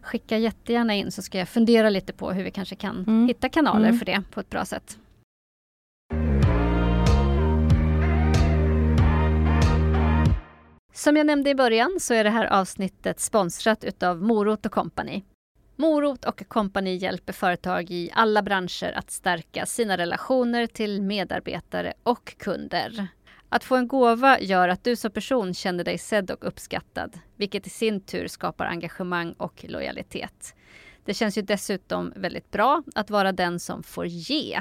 skicka 0.00 0.38
jättegärna 0.38 0.94
in 0.94 1.12
så 1.12 1.22
ska 1.22 1.38
jag 1.38 1.48
fundera 1.48 1.90
lite 1.90 2.12
på 2.12 2.32
hur 2.32 2.44
vi 2.44 2.50
kanske 2.50 2.74
kan 2.74 3.04
mm. 3.06 3.26
hitta 3.26 3.48
kanaler 3.48 3.88
mm. 3.88 3.98
för 3.98 4.06
det 4.06 4.22
på 4.30 4.40
ett 4.40 4.50
bra 4.50 4.64
sätt. 4.64 4.98
Som 10.94 11.16
jag 11.16 11.26
nämnde 11.26 11.50
i 11.50 11.54
början 11.54 11.96
så 12.00 12.14
är 12.14 12.24
det 12.24 12.30
här 12.30 12.46
avsnittet 12.46 13.20
sponsrat 13.20 13.84
utav 13.84 14.22
Morot 14.22 14.66
och 14.66 14.72
Company. 14.72 15.22
Morot 15.76 16.24
och 16.24 16.48
Company 16.48 16.96
hjälper 16.96 17.32
företag 17.32 17.90
i 17.90 18.10
alla 18.12 18.42
branscher 18.42 18.92
att 18.96 19.10
stärka 19.10 19.66
sina 19.66 19.96
relationer 19.96 20.66
till 20.66 21.02
medarbetare 21.02 21.92
och 22.02 22.34
kunder. 22.38 23.06
Att 23.48 23.64
få 23.64 23.76
en 23.76 23.88
gåva 23.88 24.40
gör 24.40 24.68
att 24.68 24.84
du 24.84 24.96
som 24.96 25.10
person 25.10 25.54
känner 25.54 25.84
dig 25.84 25.98
sedd 25.98 26.30
och 26.30 26.46
uppskattad, 26.46 27.18
vilket 27.36 27.66
i 27.66 27.70
sin 27.70 28.00
tur 28.00 28.28
skapar 28.28 28.66
engagemang 28.66 29.32
och 29.32 29.64
lojalitet. 29.68 30.54
Det 31.04 31.14
känns 31.14 31.38
ju 31.38 31.42
dessutom 31.42 32.12
väldigt 32.16 32.50
bra 32.50 32.82
att 32.94 33.10
vara 33.10 33.32
den 33.32 33.60
som 33.60 33.82
får 33.82 34.06
ge. 34.06 34.60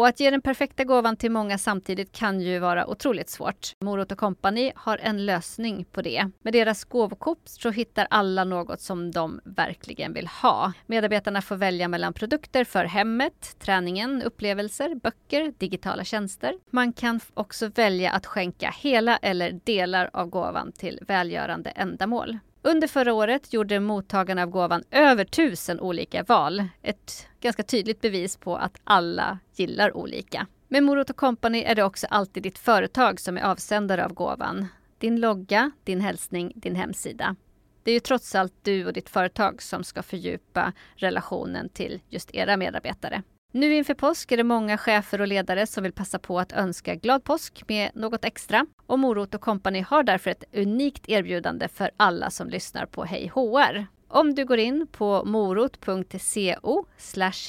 Och 0.00 0.08
att 0.08 0.20
ge 0.20 0.30
den 0.30 0.42
perfekta 0.42 0.84
gåvan 0.84 1.16
till 1.16 1.30
många 1.30 1.58
samtidigt 1.58 2.12
kan 2.12 2.40
ju 2.40 2.58
vara 2.58 2.86
otroligt 2.86 3.28
svårt. 3.28 3.72
Morot 3.80 4.16
Company 4.16 4.72
har 4.76 4.98
en 4.98 5.26
lösning 5.26 5.84
på 5.84 6.02
det. 6.02 6.30
Med 6.42 6.52
deras 6.52 6.84
gåvokort 6.84 7.42
så 7.44 7.70
hittar 7.70 8.06
alla 8.10 8.44
något 8.44 8.80
som 8.80 9.10
de 9.10 9.40
verkligen 9.44 10.12
vill 10.12 10.26
ha. 10.26 10.72
Medarbetarna 10.86 11.42
får 11.42 11.56
välja 11.56 11.88
mellan 11.88 12.12
produkter 12.12 12.64
för 12.64 12.84
hemmet, 12.84 13.56
träningen, 13.58 14.22
upplevelser, 14.22 14.94
böcker, 14.94 15.52
digitala 15.58 16.04
tjänster. 16.04 16.54
Man 16.70 16.92
kan 16.92 17.20
också 17.34 17.68
välja 17.68 18.12
att 18.12 18.26
skänka 18.26 18.74
hela 18.78 19.16
eller 19.16 19.60
delar 19.64 20.10
av 20.12 20.26
gåvan 20.26 20.72
till 20.72 20.98
välgörande 21.06 21.70
ändamål. 21.70 22.38
Under 22.62 22.88
förra 22.88 23.12
året 23.12 23.52
gjorde 23.52 23.80
mottagarna 23.80 24.42
av 24.42 24.50
gåvan 24.50 24.84
över 24.90 25.24
tusen 25.24 25.80
olika 25.80 26.22
val. 26.22 26.64
Ett 26.82 27.26
ganska 27.40 27.62
tydligt 27.62 28.00
bevis 28.00 28.36
på 28.36 28.56
att 28.56 28.80
alla 28.84 29.38
gillar 29.54 29.96
olika. 29.96 30.46
Med 30.68 30.82
Morot 30.82 31.16
Company 31.16 31.62
är 31.62 31.74
det 31.74 31.84
också 31.84 32.06
alltid 32.10 32.42
ditt 32.42 32.58
företag 32.58 33.20
som 33.20 33.36
är 33.36 33.42
avsändare 33.42 34.04
av 34.04 34.12
gåvan. 34.12 34.66
Din 34.98 35.20
logga, 35.20 35.70
din 35.84 36.00
hälsning, 36.00 36.52
din 36.54 36.76
hemsida. 36.76 37.36
Det 37.82 37.90
är 37.90 37.94
ju 37.94 38.00
trots 38.00 38.34
allt 38.34 38.54
du 38.62 38.86
och 38.86 38.92
ditt 38.92 39.08
företag 39.08 39.62
som 39.62 39.84
ska 39.84 40.02
fördjupa 40.02 40.72
relationen 40.94 41.68
till 41.68 42.00
just 42.08 42.34
era 42.34 42.56
medarbetare. 42.56 43.22
Nu 43.52 43.74
inför 43.74 43.94
påsk 43.94 44.32
är 44.32 44.36
det 44.36 44.44
många 44.44 44.78
chefer 44.78 45.20
och 45.20 45.26
ledare 45.26 45.66
som 45.66 45.82
vill 45.82 45.92
passa 45.92 46.18
på 46.18 46.40
att 46.40 46.52
önska 46.52 46.94
glad 46.94 47.24
påsk 47.24 47.62
med 47.68 47.90
något 47.94 48.24
extra. 48.24 48.66
Och 48.86 48.98
Morot 48.98 49.34
och 49.34 49.40
Company 49.40 49.80
har 49.80 50.02
därför 50.02 50.30
ett 50.30 50.44
unikt 50.52 51.08
erbjudande 51.08 51.68
för 51.68 51.90
alla 51.96 52.30
som 52.30 52.50
lyssnar 52.50 52.86
på 52.86 53.04
Hej 53.04 53.30
HR. 53.34 53.86
Om 54.08 54.34
du 54.34 54.44
går 54.44 54.58
in 54.58 54.86
på 54.92 55.24
morot.co 55.24 56.86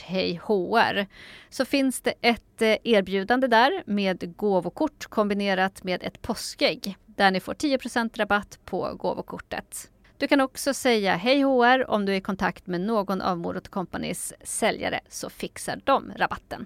hejhr 0.03 1.07
så 1.49 1.65
finns 1.65 2.01
det 2.01 2.13
ett 2.21 2.61
eh, 2.61 2.75
erbjudande 2.83 3.47
där 3.47 3.83
med 3.85 4.35
gåvokort 4.35 5.05
kombinerat 5.05 5.83
med 5.83 6.03
ett 6.03 6.21
påskägg 6.21 6.97
där 7.05 7.31
ni 7.31 7.39
får 7.39 7.53
10% 7.53 8.17
rabatt 8.17 8.59
på 8.65 8.93
gåvokortet. 8.95 9.91
Du 10.21 10.27
kan 10.27 10.41
också 10.41 10.73
säga 10.73 11.15
Hej 11.15 11.41
HR 11.41 11.91
om 11.91 12.05
du 12.05 12.11
är 12.11 12.17
i 12.17 12.21
kontakt 12.21 12.67
med 12.67 12.81
någon 12.81 13.21
av 13.21 13.37
Morot 13.37 13.67
Companys 13.67 14.33
säljare 14.43 14.99
så 15.09 15.29
fixar 15.29 15.81
de 15.83 16.13
rabatten. 16.15 16.65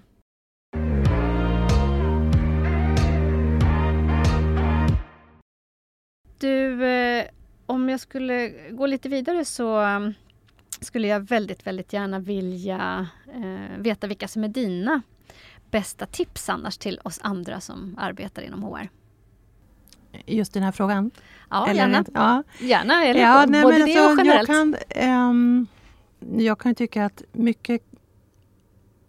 Du, 6.38 6.86
eh, 6.86 7.24
om 7.66 7.88
jag 7.88 8.00
skulle 8.00 8.48
gå 8.70 8.86
lite 8.86 9.08
vidare 9.08 9.44
så 9.44 9.78
mm, 9.78 10.14
skulle 10.80 11.08
jag 11.08 11.20
väldigt, 11.20 11.66
väldigt 11.66 11.92
gärna 11.92 12.18
vilja 12.18 13.08
eh, 13.34 13.78
veta 13.78 14.06
vilka 14.06 14.28
som 14.28 14.44
är 14.44 14.48
dina 14.48 15.02
bästa 15.70 16.06
tips 16.06 16.48
annars 16.48 16.78
till 16.78 17.00
oss 17.04 17.20
andra 17.22 17.60
som 17.60 17.98
arbetar 17.98 18.42
inom 18.42 18.62
HR 18.62 18.88
just 20.26 20.52
den 20.52 20.62
här 20.62 20.72
frågan? 20.72 21.10
Ja, 21.50 21.66
eller 21.66 21.80
gärna. 21.80 22.04
ja. 22.14 22.42
gärna 22.60 23.04
eller 23.04 23.20
ja, 23.20 23.44
nej, 23.48 23.62
både 23.62 23.78
det 23.78 23.82
alltså, 23.82 24.04
och 24.04 24.18
generellt. 24.18 24.48
Jag 24.48 24.74
kan, 24.96 25.30
um, 25.30 25.66
jag 26.36 26.58
kan 26.58 26.74
tycka 26.74 27.04
att 27.04 27.22
mycket, 27.32 27.82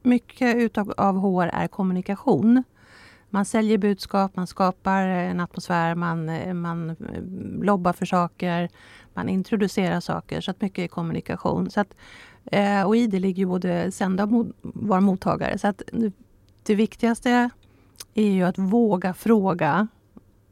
mycket 0.02 0.56
utav 0.56 0.94
av 0.98 1.20
HR 1.20 1.50
är 1.54 1.68
kommunikation. 1.68 2.64
Man 3.30 3.46
säljer 3.46 3.78
budskap, 3.78 4.36
man 4.36 4.48
skapar 4.48 5.02
en 5.02 5.40
atmosfär, 5.40 5.96
man, 5.96 6.26
man 6.62 6.96
lobbar 7.62 7.94
för 7.94 8.06
saker, 8.06 8.70
man 9.14 9.30
introducerar 9.30 10.00
saker. 10.00 10.42
Så 10.42 10.52
att 10.52 10.62
mycket 10.62 10.84
är 10.84 10.88
kommunikation. 10.88 11.70
Så 11.70 11.80
att, 11.80 11.96
eh, 12.46 12.84
och 12.84 12.98
i 12.98 13.08
det 13.08 13.20
ligger 13.20 13.40
ju 13.40 13.46
både 13.46 13.92
sända 13.92 14.24
och 14.24 14.48
vara 14.62 15.02
mottagare. 15.02 15.58
Så 15.58 15.68
att 15.68 15.82
det 16.64 16.76
viktigaste 16.76 17.50
är 18.14 18.32
ju 18.32 18.44
att 18.44 18.58
våga 18.58 19.14
fråga 19.14 19.88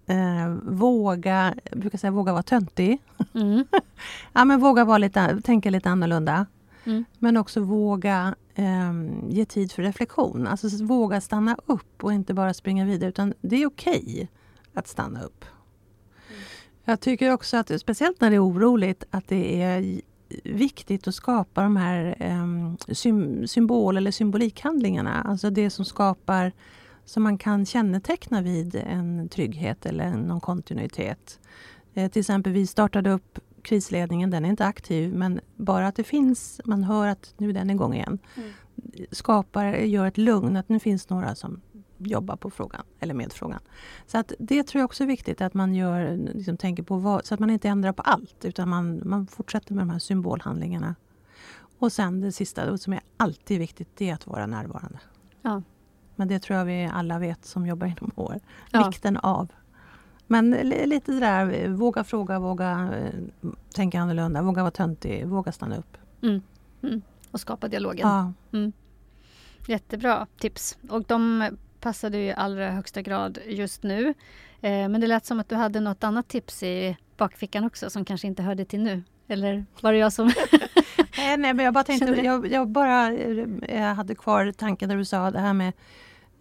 eh, 0.07 0.47
våga, 0.63 1.55
jag 1.69 1.79
brukar 1.79 1.97
säga 1.97 2.11
våga 2.11 2.31
vara 2.31 2.43
töntig. 2.43 3.01
Mm. 3.33 3.65
ja, 4.33 4.45
men 4.45 4.59
våga 4.59 4.85
vara 4.85 4.97
lite, 4.97 5.41
tänka 5.41 5.69
lite 5.69 5.89
annorlunda. 5.89 6.45
Mm. 6.85 7.05
Men 7.19 7.37
också 7.37 7.59
våga 7.59 8.35
eh, 8.55 8.93
ge 9.29 9.45
tid 9.45 9.71
för 9.71 9.83
reflektion. 9.83 10.47
Alltså 10.47 10.83
våga 10.83 11.21
stanna 11.21 11.57
upp 11.65 12.03
och 12.03 12.13
inte 12.13 12.33
bara 12.33 12.53
springa 12.53 12.85
vidare. 12.85 13.09
Utan 13.09 13.33
det 13.41 13.55
är 13.55 13.67
okej 13.67 14.03
okay 14.03 14.27
att 14.73 14.87
stanna 14.87 15.23
upp. 15.23 15.45
Mm. 16.29 16.41
Jag 16.83 16.99
tycker 16.99 17.33
också 17.33 17.57
att, 17.57 17.81
speciellt 17.81 18.21
när 18.21 18.29
det 18.29 18.35
är 18.35 18.45
oroligt, 18.45 19.03
att 19.09 19.27
det 19.27 19.61
är 19.61 20.01
viktigt 20.43 21.07
att 21.07 21.15
skapa 21.15 21.63
de 21.63 21.75
här 21.75 22.15
eh, 22.19 23.45
symbol 23.45 23.97
eller 23.97 24.11
symbolikhandlingarna. 24.11 25.21
Alltså 25.21 25.49
det 25.49 25.69
som 25.69 25.85
skapar 25.85 26.51
som 27.05 27.23
man 27.23 27.37
kan 27.37 27.65
känneteckna 27.65 28.41
vid 28.41 28.75
en 28.75 29.29
trygghet 29.29 29.85
eller 29.85 30.11
någon 30.11 30.41
kontinuitet. 30.41 31.39
Eh, 31.93 32.11
till 32.11 32.19
exempel, 32.19 32.53
vi 32.53 32.67
startade 32.67 33.11
upp 33.11 33.39
krisledningen, 33.61 34.29
den 34.29 34.45
är 34.45 34.49
inte 34.49 34.65
aktiv, 34.65 35.13
men 35.13 35.39
bara 35.55 35.87
att 35.87 35.95
det 35.95 36.03
finns, 36.03 36.61
man 36.65 36.83
hör 36.83 37.07
att 37.07 37.33
nu 37.37 37.49
är 37.49 37.53
den 37.53 37.69
igång 37.69 37.93
igen, 37.93 38.19
mm. 38.35 38.51
skapar, 39.11 39.65
gör 39.73 40.05
ett 40.05 40.17
lugn, 40.17 40.57
att 40.57 40.69
nu 40.69 40.79
finns 40.79 41.09
några 41.09 41.35
som 41.35 41.61
jobbar 41.97 42.35
på 42.35 42.49
frågan, 42.49 42.83
eller 42.99 43.13
med 43.13 43.33
frågan. 43.33 43.59
Så 44.07 44.17
att 44.17 44.33
det 44.39 44.63
tror 44.63 44.79
jag 44.79 44.85
också 44.85 45.03
är 45.03 45.07
viktigt, 45.07 45.41
att 45.41 45.53
man 45.53 45.75
gör, 45.75 46.17
liksom 46.17 46.57
tänker 46.57 46.83
på 46.83 46.97
vad, 46.97 47.25
så 47.25 47.33
att 47.33 47.39
man 47.39 47.49
inte 47.49 47.69
ändrar 47.69 47.93
på 47.93 48.01
allt, 48.01 48.45
utan 48.45 48.69
man, 48.69 49.01
man 49.05 49.27
fortsätter 49.27 49.73
med 49.73 49.81
de 49.81 49.89
här 49.89 49.99
symbolhandlingarna. 49.99 50.95
Och 51.79 51.91
sen 51.91 52.21
det 52.21 52.31
sista, 52.31 52.77
som 52.77 52.93
är 52.93 53.01
alltid 53.17 53.59
viktigt, 53.59 53.89
det 53.95 54.09
är 54.09 54.13
att 54.13 54.27
vara 54.27 54.47
närvarande. 54.47 54.99
Ja. 55.41 55.61
Men 56.15 56.27
det 56.27 56.39
tror 56.39 56.57
jag 56.57 56.65
vi 56.65 56.89
alla 56.93 57.19
vet 57.19 57.45
som 57.45 57.67
jobbar 57.67 57.87
inom 57.87 58.11
HR. 58.15 58.39
Ja. 58.71 58.87
Vikten 58.87 59.17
av. 59.17 59.51
Men 60.27 60.51
lite 60.51 61.11
det 61.11 61.19
där, 61.19 61.67
våga 61.67 62.03
fråga, 62.03 62.39
våga 62.39 62.89
eh, 62.93 63.49
tänka 63.73 63.99
annorlunda, 63.99 64.41
våga 64.41 64.61
vara 64.61 64.71
töntig, 64.71 65.27
våga 65.27 65.51
stanna 65.51 65.77
upp. 65.77 65.97
Mm. 66.21 66.41
Mm. 66.83 67.01
Och 67.31 67.39
skapa 67.39 67.67
dialogen. 67.67 68.07
Ja. 68.07 68.33
Mm. 68.57 68.73
Jättebra 69.67 70.27
tips. 70.37 70.77
Och 70.89 71.03
de 71.03 71.49
passade 71.79 72.17
i 72.17 72.33
allra 72.33 72.71
högsta 72.71 73.01
grad 73.01 73.39
just 73.47 73.83
nu. 73.83 74.13
Eh, 74.61 74.89
men 74.89 75.01
det 75.01 75.07
lät 75.07 75.25
som 75.25 75.39
att 75.39 75.49
du 75.49 75.55
hade 75.55 75.79
något 75.79 76.03
annat 76.03 76.27
tips 76.27 76.63
i 76.63 76.97
bakfickan 77.17 77.63
också 77.63 77.89
som 77.89 78.05
kanske 78.05 78.27
inte 78.27 78.43
hörde 78.43 78.65
till 78.65 78.79
nu. 78.79 79.03
Eller 79.27 79.65
var 79.81 79.91
det 79.91 79.97
jag 79.97 80.13
som... 80.13 80.25
nej, 81.17 81.37
men 81.37 81.59
jag 81.59 81.73
bara 81.73 81.83
tänkte, 81.83 82.21
jag, 82.23 82.51
jag, 82.51 82.67
bara 82.67 83.13
jag 83.13 83.49
eh, 83.63 83.93
hade 83.93 84.15
kvar 84.15 84.51
tanken 84.51 84.89
där 84.89 84.97
du 84.97 85.05
sa 85.05 85.31
det 85.31 85.39
här 85.39 85.53
med 85.53 85.73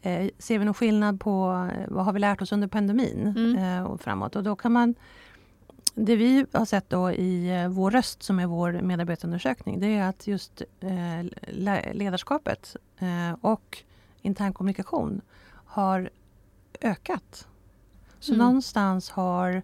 Eh, 0.04 0.28
ser 0.38 0.58
vi 0.58 0.64
någon 0.64 0.74
skillnad 0.74 1.20
på 1.20 1.68
eh, 1.72 1.84
vad 1.88 2.04
har 2.04 2.12
vi 2.12 2.18
lärt 2.18 2.42
oss 2.42 2.52
under 2.52 2.68
pandemin 2.68 3.34
mm. 3.36 3.56
eh, 3.56 3.84
och 3.84 4.00
framåt? 4.00 4.36
Och 4.36 4.42
då 4.42 4.56
kan 4.56 4.72
man 4.72 4.94
det 5.94 6.16
vi 6.16 6.46
har 6.52 6.64
sett 6.64 6.90
då 6.90 7.12
i 7.12 7.60
eh, 7.62 7.68
Vår 7.68 7.90
röst, 7.90 8.22
som 8.22 8.38
är 8.38 8.46
vår 8.46 8.72
medarbetarundersökning, 8.72 9.80
det 9.80 9.86
är 9.86 10.08
att 10.08 10.26
just 10.26 10.62
eh, 10.80 11.92
ledarskapet 11.92 12.76
eh, 12.98 13.36
och 13.40 13.82
intern 14.22 14.52
kommunikation 14.52 15.20
har 15.52 16.10
ökat. 16.80 17.48
Så 18.20 18.32
mm. 18.32 18.46
någonstans 18.46 19.10
har, 19.10 19.62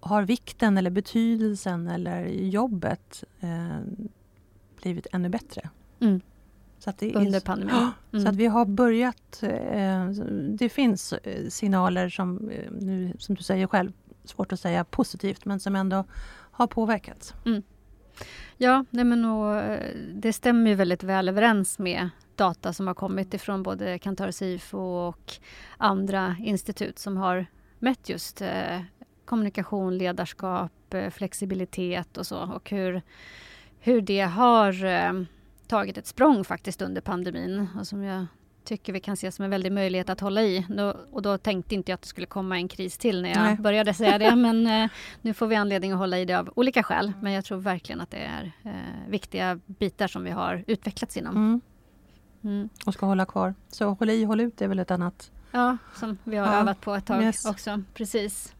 har 0.00 0.22
vikten 0.22 0.78
eller 0.78 0.90
betydelsen 0.90 1.88
eller 1.88 2.24
jobbet 2.26 3.24
blivit 4.82 5.06
ännu 5.12 5.28
bättre. 5.28 5.70
Mm. 6.00 6.20
Så 6.92 7.18
under 7.18 7.40
pandemin. 7.40 7.74
Mm. 7.74 7.90
Så 8.10 8.16
att 8.16 8.22
mm. 8.24 8.36
vi 8.36 8.46
har 8.46 8.64
börjat... 8.64 9.42
Eh, 9.42 10.06
det 10.58 10.68
finns 10.68 11.12
eh, 11.12 11.48
signaler 11.48 12.08
som, 12.08 12.50
eh, 12.50 12.70
nu, 12.70 13.12
som 13.18 13.34
du 13.34 13.42
säger 13.42 13.66
själv, 13.66 13.92
svårt 14.24 14.52
att 14.52 14.60
säga 14.60 14.84
positivt, 14.84 15.44
men 15.44 15.60
som 15.60 15.76
ändå 15.76 16.04
har 16.50 16.66
påverkats. 16.66 17.34
Mm. 17.44 17.62
Ja, 18.56 18.84
nej 18.90 19.04
men 19.04 19.24
och, 19.24 19.78
det 20.14 20.32
stämmer 20.32 20.70
ju 20.70 20.76
väldigt 20.76 21.02
väl 21.02 21.28
överens 21.28 21.78
med 21.78 22.10
data 22.36 22.72
som 22.72 22.86
har 22.86 22.94
kommit 22.94 23.34
ifrån 23.34 23.62
både 23.62 23.98
Kantar 23.98 24.30
Sifo 24.30 24.78
och 24.78 25.32
andra 25.76 26.36
institut 26.40 26.98
som 26.98 27.16
har 27.16 27.46
mätt 27.78 28.08
just 28.08 28.42
eh, 28.42 28.80
kommunikation, 29.24 29.98
ledarskap, 29.98 30.94
eh, 30.94 31.10
flexibilitet 31.10 32.16
och 32.16 32.26
så 32.26 32.38
och 32.54 32.70
hur, 32.70 33.02
hur 33.78 34.00
det 34.00 34.20
har 34.20 34.84
eh, 34.84 35.12
tagit 35.68 35.98
ett 35.98 36.06
språng 36.06 36.44
faktiskt 36.44 36.82
under 36.82 37.00
pandemin 37.00 37.68
och 37.80 37.86
som 37.86 38.02
jag 38.02 38.26
tycker 38.64 38.92
vi 38.92 39.00
kan 39.00 39.16
se 39.16 39.32
som 39.32 39.44
en 39.44 39.50
väldig 39.50 39.72
möjlighet 39.72 40.10
att 40.10 40.20
hålla 40.20 40.42
i. 40.42 40.66
Och 41.10 41.22
då 41.22 41.38
tänkte 41.38 41.74
inte 41.74 41.90
jag 41.90 41.94
att 41.94 42.02
det 42.02 42.08
skulle 42.08 42.26
komma 42.26 42.56
en 42.56 42.68
kris 42.68 42.98
till 42.98 43.22
när 43.22 43.28
jag 43.28 43.42
Nej. 43.42 43.56
började 43.56 43.94
säga 43.94 44.18
det. 44.18 44.36
Men 44.36 44.66
eh, 44.66 44.90
nu 45.22 45.34
får 45.34 45.46
vi 45.46 45.56
anledning 45.56 45.92
att 45.92 45.98
hålla 45.98 46.18
i 46.18 46.24
det 46.24 46.34
av 46.34 46.52
olika 46.56 46.82
skäl. 46.82 47.12
Men 47.22 47.32
jag 47.32 47.44
tror 47.44 47.58
verkligen 47.58 48.00
att 48.00 48.10
det 48.10 48.16
är 48.16 48.52
eh, 48.62 49.10
viktiga 49.10 49.60
bitar 49.66 50.08
som 50.08 50.24
vi 50.24 50.30
har 50.30 50.64
utvecklats 50.66 51.16
inom. 51.16 51.36
Mm. 51.36 51.60
Mm. 52.44 52.68
Och 52.86 52.94
ska 52.94 53.06
hålla 53.06 53.26
kvar. 53.26 53.54
Så 53.68 53.88
håll 53.88 54.10
i, 54.10 54.24
håll 54.24 54.40
ut 54.40 54.62
är 54.62 54.68
väl 54.68 54.78
ett 54.78 54.90
annat 54.90 55.30
Ja, 55.50 55.76
som 55.94 56.18
vi 56.24 56.36
har 56.36 56.46
ja. 56.46 56.60
övat 56.60 56.80
på 56.80 56.94
ett 56.94 57.06
tag 57.06 57.22
yes. 57.22 57.44
också. 57.46 57.82
Precis. 57.94 58.54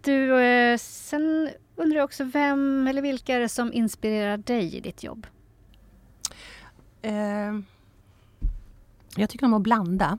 Du, 0.00 0.40
eh, 0.40 0.78
sen 0.78 1.50
undrar 1.76 1.96
jag 1.96 2.04
också 2.04 2.24
vem 2.24 2.86
eller 2.86 3.02
vilka 3.02 3.34
är 3.34 3.40
det 3.40 3.48
som 3.48 3.72
inspirerar 3.72 4.36
dig 4.36 4.76
i 4.76 4.80
ditt 4.80 5.02
jobb? 5.02 5.26
Eh, 7.02 7.60
jag 9.16 9.30
tycker 9.30 9.46
om 9.46 9.54
att 9.54 9.62
blanda. 9.62 10.18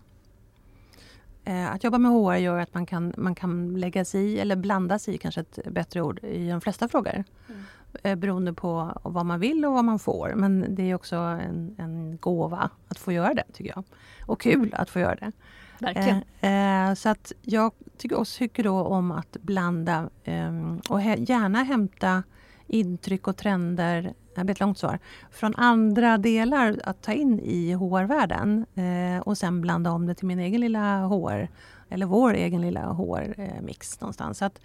Eh, 1.46 1.72
att 1.72 1.84
jobba 1.84 1.98
med 1.98 2.12
HR 2.12 2.36
gör 2.36 2.60
att 2.60 2.74
man 2.74 2.86
kan, 2.86 3.14
man 3.18 3.36
kan 3.36 3.80
lägga 3.80 4.06
sig 4.06 4.22
i, 4.26 4.40
eller 4.40 4.56
blanda 4.56 5.00
sig 5.00 5.16
i 5.16 5.18
kanske 5.18 5.42
ett 5.42 5.60
bättre 5.72 6.02
ord, 6.02 6.24
i 6.24 6.50
de 6.50 6.62
flesta 6.62 6.88
frågor. 6.88 7.24
Mm. 7.50 7.64
Eh, 8.04 8.16
beroende 8.16 8.54
på 8.54 9.02
vad 9.04 9.26
man 9.26 9.40
vill 9.40 9.66
och 9.66 9.74
vad 9.74 9.86
man 9.86 10.00
får. 10.00 10.34
Men 10.36 10.76
det 10.76 10.92
är 10.92 10.96
också 10.96 11.16
en, 11.16 11.76
en 11.78 12.18
gåva 12.18 12.70
att 12.88 12.98
få 12.98 13.12
göra 13.12 13.34
det, 13.34 13.44
tycker 13.54 13.72
jag. 13.76 13.84
Och 14.26 14.42
kul 14.42 14.74
att 14.74 14.90
få 14.90 15.00
göra 15.00 15.16
det. 15.16 15.32
Verkligen. 15.80 16.24
Eh, 16.42 16.90
eh, 16.90 16.94
så 16.94 17.10
att 17.10 17.32
jag 17.42 17.72
tycker 17.98 18.20
också 18.20 18.38
tycker 18.38 18.64
då 18.64 18.82
om 18.82 19.12
att 19.12 19.38
blanda 19.42 20.10
eh, 20.24 20.76
och 20.90 21.02
he, 21.02 21.16
gärna 21.20 21.64
hämta 21.64 22.24
intryck 22.68 23.28
och 23.28 23.38
trender, 23.38 24.14
det 24.36 24.44
blir 24.44 24.56
ett 24.56 24.60
långt 24.60 24.78
svar, 24.78 25.00
från 25.32 25.56
andra 25.56 26.18
delar 26.18 26.80
att 26.84 27.02
ta 27.02 27.14
in 27.14 27.40
i 27.40 27.74
HR-världen 27.74 28.66
eh, 28.76 29.22
och 29.22 29.38
sen 29.38 29.62
blanda 29.62 29.92
om 29.92 30.06
det 30.06 30.16
till 30.16 30.28
min 30.28 30.40
egen 30.40 30.62
lilla 30.62 31.08
HR, 31.08 31.48
eller 31.90 32.06
vår 32.06 32.34
egen 32.34 32.62
lilla 32.62 32.82
HR-mix 32.82 33.98
eh, 33.98 34.02
någonstans. 34.02 34.38
Så 34.38 34.46
att 34.46 34.60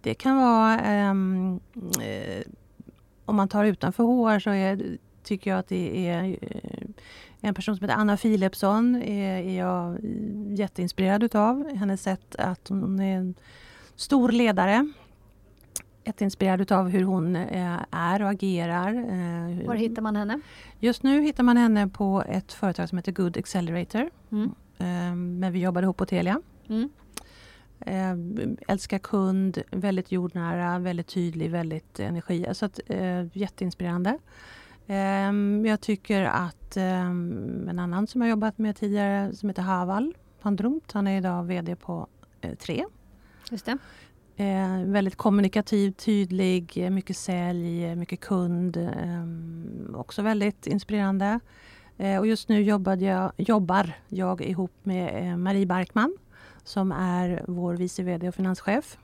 det 0.00 0.14
kan 0.14 0.36
vara 0.36 0.80
ehm, 0.80 1.60
eh, 2.02 2.42
om 3.24 3.36
man 3.36 3.48
tar 3.48 3.64
utanför 3.64 4.04
HR 4.04 4.38
så 4.38 4.50
är, 4.50 4.98
tycker 5.22 5.50
jag 5.50 5.58
att 5.58 5.68
det 5.68 6.08
är 6.08 6.36
eh, 6.40 6.88
en 7.40 7.54
person 7.54 7.76
som 7.76 7.84
heter 7.84 8.00
Anna 8.00 8.16
Philipsson 8.16 8.96
är, 8.96 9.42
är 9.42 9.58
jag 9.58 9.98
jätteinspirerad 10.58 11.22
utav. 11.22 11.76
Hennes 11.76 12.02
sätt 12.02 12.36
att 12.36 12.68
hon 12.68 13.00
är 13.00 13.16
en 13.16 13.34
stor 13.96 14.32
ledare. 14.32 14.92
Jätteinspirerad 16.04 16.60
utav 16.60 16.88
hur 16.88 17.04
hon 17.04 17.36
eh, 17.36 17.78
är 17.90 18.22
och 18.22 18.30
agerar. 18.30 18.94
Eh, 18.94 19.66
Var 19.66 19.74
hittar 19.74 20.02
man 20.02 20.16
henne? 20.16 20.40
Just 20.78 21.02
nu 21.02 21.22
hittar 21.22 21.44
man 21.44 21.56
henne 21.56 21.88
på 21.88 22.22
ett 22.28 22.52
företag 22.52 22.88
som 22.88 22.98
heter 22.98 23.12
Good 23.12 23.36
Accelerator. 23.36 24.10
Mm. 24.32 24.54
Men 25.40 25.52
vi 25.52 25.58
jobbade 25.60 25.84
ihop 25.84 25.96
på 25.96 26.06
Telia. 26.06 26.40
Mm. 26.68 26.88
Eh, 27.80 28.14
älskar 28.68 28.98
kund, 28.98 29.62
väldigt 29.70 30.12
jordnära, 30.12 30.78
väldigt 30.78 31.06
tydlig, 31.06 31.50
väldigt 31.50 32.00
energi. 32.00 32.46
Så 32.52 32.64
att, 32.64 32.80
eh, 32.86 33.36
jätteinspirerande. 33.36 34.18
Eh, 34.86 35.32
jag 35.70 35.80
tycker 35.80 36.24
att 36.24 36.76
eh, 36.76 37.00
en 37.00 37.78
annan 37.78 38.06
som 38.06 38.20
jag 38.20 38.30
jobbat 38.30 38.58
med 38.58 38.76
tidigare 38.76 39.34
som 39.34 39.48
heter 39.48 39.62
Haval 39.62 40.14
Pandrumt, 40.40 40.92
han 40.92 41.06
är 41.06 41.18
idag 41.18 41.44
VD 41.44 41.76
på 41.76 42.06
eh, 42.40 42.54
Tre. 42.54 42.84
Just 43.50 43.66
det. 43.66 43.78
Eh, 44.42 44.84
väldigt 44.84 45.16
kommunikativ, 45.16 45.90
tydlig, 45.90 46.72
eh, 46.76 46.90
mycket 46.90 47.16
sälj, 47.16 47.84
eh, 47.84 47.96
mycket 47.96 48.20
kund. 48.20 48.76
Eh, 48.76 49.24
också 49.94 50.22
väldigt 50.22 50.66
inspirerande. 50.66 51.40
Eh, 51.98 52.18
och 52.18 52.26
just 52.26 52.48
nu 52.48 52.62
jobbade 52.62 53.04
jag, 53.04 53.32
jobbar 53.36 53.92
jag 54.08 54.42
ihop 54.42 54.72
med 54.82 55.30
eh, 55.30 55.36
Marie 55.36 55.66
Barkman 55.66 56.16
som 56.64 56.92
är 56.92 57.44
vår 57.48 57.74
vice 57.74 58.02
VD 58.02 58.28
och 58.28 58.34
finanschef. 58.34 58.98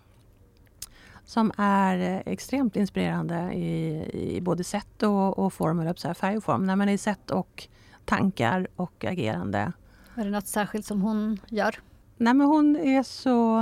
Som 1.24 1.52
är 1.56 1.98
eh, 1.98 2.32
extremt 2.32 2.76
inspirerande 2.76 3.52
i, 3.52 4.10
i 4.12 4.40
både 4.40 4.64
sätt 4.64 5.02
och, 5.02 5.38
och 5.38 5.52
form, 5.52 5.80
eller 5.80 5.94
så 5.94 6.06
här, 6.06 6.14
färg 6.14 6.36
och 6.36 6.44
form. 6.44 6.66
Nej, 6.66 6.76
men 6.76 6.88
i 6.88 6.98
sätt 6.98 7.30
och 7.30 7.68
tankar 8.04 8.68
och 8.76 9.04
agerande. 9.04 9.72
Är 10.14 10.24
det 10.24 10.30
något 10.30 10.46
särskilt 10.46 10.86
som 10.86 11.02
hon 11.02 11.38
gör? 11.48 11.74
Nej, 12.20 12.34
men 12.34 12.46
hon 12.46 12.76
är 12.76 13.02
så 13.02 13.58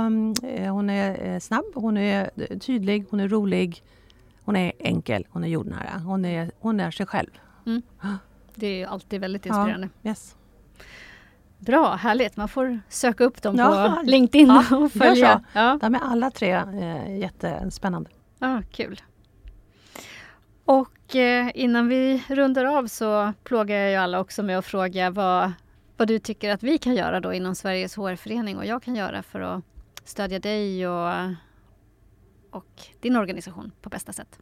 eh, 0.47 0.73
hon 0.73 0.89
är 0.89 1.33
eh, 1.33 1.39
snabb, 1.39 1.65
hon 1.73 1.97
är 1.97 2.29
tydlig, 2.59 3.05
hon 3.09 3.19
är 3.19 3.27
rolig. 3.27 3.83
Hon 4.43 4.55
är 4.55 4.71
enkel, 4.79 5.27
hon 5.29 5.43
är 5.43 5.47
jordnära. 5.47 6.01
Hon 6.05 6.25
är, 6.25 6.51
hon 6.59 6.79
är 6.79 6.91
sig 6.91 7.05
själv. 7.05 7.29
Mm. 7.65 7.81
Det 8.55 8.81
är 8.81 8.87
alltid 8.87 9.21
väldigt 9.21 9.45
inspirerande. 9.45 9.89
Ja, 10.01 10.09
yes. 10.09 10.35
Bra, 11.59 11.95
härligt. 11.95 12.37
Man 12.37 12.47
får 12.47 12.79
söka 12.89 13.23
upp 13.23 13.41
dem 13.41 13.55
ja, 13.55 13.95
på 13.99 14.09
LinkedIn 14.09 14.47
ja, 14.47 14.77
och 14.77 14.91
följa. 14.91 15.43
Ja. 15.53 15.77
De 15.81 15.95
är 15.95 15.99
alla 15.99 16.31
tre 16.31 16.51
eh, 16.53 17.17
jättespännande. 17.17 18.09
Ja, 18.39 18.61
kul. 18.71 19.01
Och 20.65 21.15
eh, 21.15 21.51
innan 21.53 21.87
vi 21.87 22.23
rundar 22.27 22.65
av 22.65 22.87
så 22.87 23.33
plågar 23.43 23.75
jag 23.75 23.91
ju 23.91 23.95
alla 23.95 24.19
också 24.19 24.43
med 24.43 24.57
att 24.57 24.65
fråga 24.65 25.09
vad, 25.09 25.51
vad 25.97 26.07
du 26.07 26.19
tycker 26.19 26.49
att 26.49 26.63
vi 26.63 26.77
kan 26.77 26.95
göra 26.95 27.19
då 27.19 27.33
inom 27.33 27.55
Sveriges 27.55 27.95
HR-förening 27.95 28.57
och 28.57 28.65
jag 28.65 28.83
kan 28.83 28.95
göra 28.95 29.23
för 29.23 29.39
att 29.39 29.63
stödja 30.03 30.39
dig 30.39 30.87
och, 30.87 31.11
och 32.51 32.81
din 32.99 33.15
organisation 33.15 33.71
på 33.81 33.89
bästa 33.89 34.13
sätt. 34.13 34.39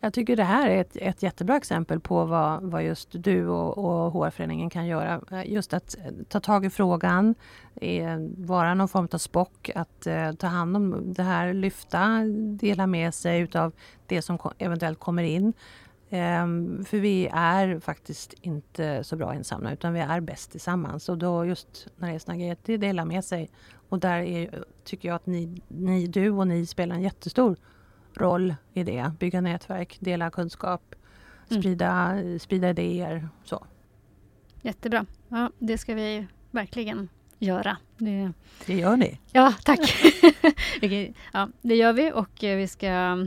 Jag 0.00 0.12
tycker 0.12 0.36
det 0.36 0.44
här 0.44 0.68
är 0.70 0.80
ett, 0.80 0.96
ett 0.96 1.22
jättebra 1.22 1.56
exempel 1.56 2.00
på 2.00 2.24
vad, 2.24 2.62
vad 2.62 2.84
just 2.84 3.08
du 3.12 3.48
och, 3.48 3.78
och 3.78 4.12
HR-föreningen 4.12 4.70
kan 4.70 4.86
göra. 4.86 5.44
Just 5.44 5.74
att 5.74 5.96
eh, 5.98 6.12
ta 6.28 6.40
tag 6.40 6.64
i 6.64 6.70
frågan, 6.70 7.34
eh, 7.74 8.16
vara 8.36 8.74
någon 8.74 8.88
form 8.88 9.08
av 9.12 9.18
spock, 9.18 9.70
att 9.74 10.06
eh, 10.06 10.32
ta 10.32 10.46
hand 10.46 10.76
om 10.76 11.12
det 11.12 11.22
här, 11.22 11.54
lyfta, 11.54 12.20
dela 12.60 12.86
med 12.86 13.14
sig 13.14 13.40
utav 13.40 13.72
det 14.06 14.22
som 14.22 14.38
eventuellt 14.58 14.98
kommer 14.98 15.22
in. 15.22 15.52
Um, 16.14 16.84
för 16.84 16.98
vi 16.98 17.28
är 17.32 17.80
faktiskt 17.80 18.34
inte 18.40 19.04
så 19.04 19.16
bra 19.16 19.34
ensamma 19.34 19.72
utan 19.72 19.92
vi 19.92 20.00
är 20.00 20.20
bäst 20.20 20.50
tillsammans. 20.50 21.08
Och 21.08 21.18
då 21.18 21.44
just 21.44 21.88
när 21.96 22.08
det 22.08 22.14
är 22.14 22.18
såna 22.18 22.36
grejer, 22.36 22.56
det 22.62 22.76
delar 22.76 23.04
med 23.04 23.24
sig. 23.24 23.50
Och 23.88 24.00
där 24.00 24.18
är, 24.18 24.64
tycker 24.84 25.08
jag 25.08 25.14
att 25.14 25.26
ni, 25.26 25.62
ni, 25.68 26.06
du 26.06 26.30
och 26.30 26.46
ni 26.48 26.66
spelar 26.66 26.96
en 26.96 27.02
jättestor 27.02 27.56
roll 28.14 28.54
i 28.72 28.82
det. 28.82 29.12
Bygga 29.18 29.40
nätverk, 29.40 29.96
dela 30.00 30.30
kunskap, 30.30 30.94
mm. 31.50 31.62
sprida, 31.62 31.90
mm. 31.92 32.38
sprida 32.38 32.70
idéer. 32.70 33.28
Så. 33.44 33.66
Jättebra. 34.62 35.06
Ja, 35.28 35.50
det 35.58 35.78
ska 35.78 35.94
vi 35.94 36.26
verkligen 36.50 37.08
göra. 37.38 37.76
Det, 37.98 38.32
det 38.66 38.74
gör 38.74 38.96
ni. 38.96 39.20
Ja, 39.32 39.54
tack. 39.64 39.80
ja, 41.32 41.48
det 41.62 41.76
gör 41.76 41.92
vi 41.92 42.12
och 42.12 42.44
eh, 42.44 42.56
vi 42.56 42.68
ska 42.68 43.18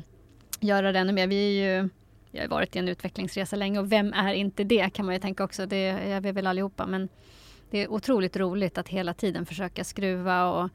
göra 0.60 0.92
det 0.92 1.00
ännu 1.00 1.14
mer. 1.14 1.28
Vi 1.28 1.36
är 1.36 1.82
ju 1.82 1.90
jag 2.38 2.44
har 2.44 2.56
varit 2.56 2.76
i 2.76 2.80
en 2.80 2.88
utvecklingsresa 2.88 3.56
länge 3.56 3.80
och 3.80 3.92
vem 3.92 4.14
är 4.14 4.34
inte 4.34 4.64
det 4.64 4.90
kan 4.94 5.06
man 5.06 5.16
ju 5.16 5.22
tänka 5.22 5.44
också. 5.44 5.66
Det 5.66 5.88
är 5.88 6.22
vi 6.22 6.32
väl 6.32 6.48
allihopa 6.48 6.88
men 6.88 7.10
det 7.70 7.84
är 7.84 7.92
otroligt 7.92 8.38
roligt 8.38 8.78
att 8.78 8.88
hela 8.90 9.14
tiden 9.14 9.46
försöka 9.46 9.84
skruva 9.84 10.50
och 10.50 10.70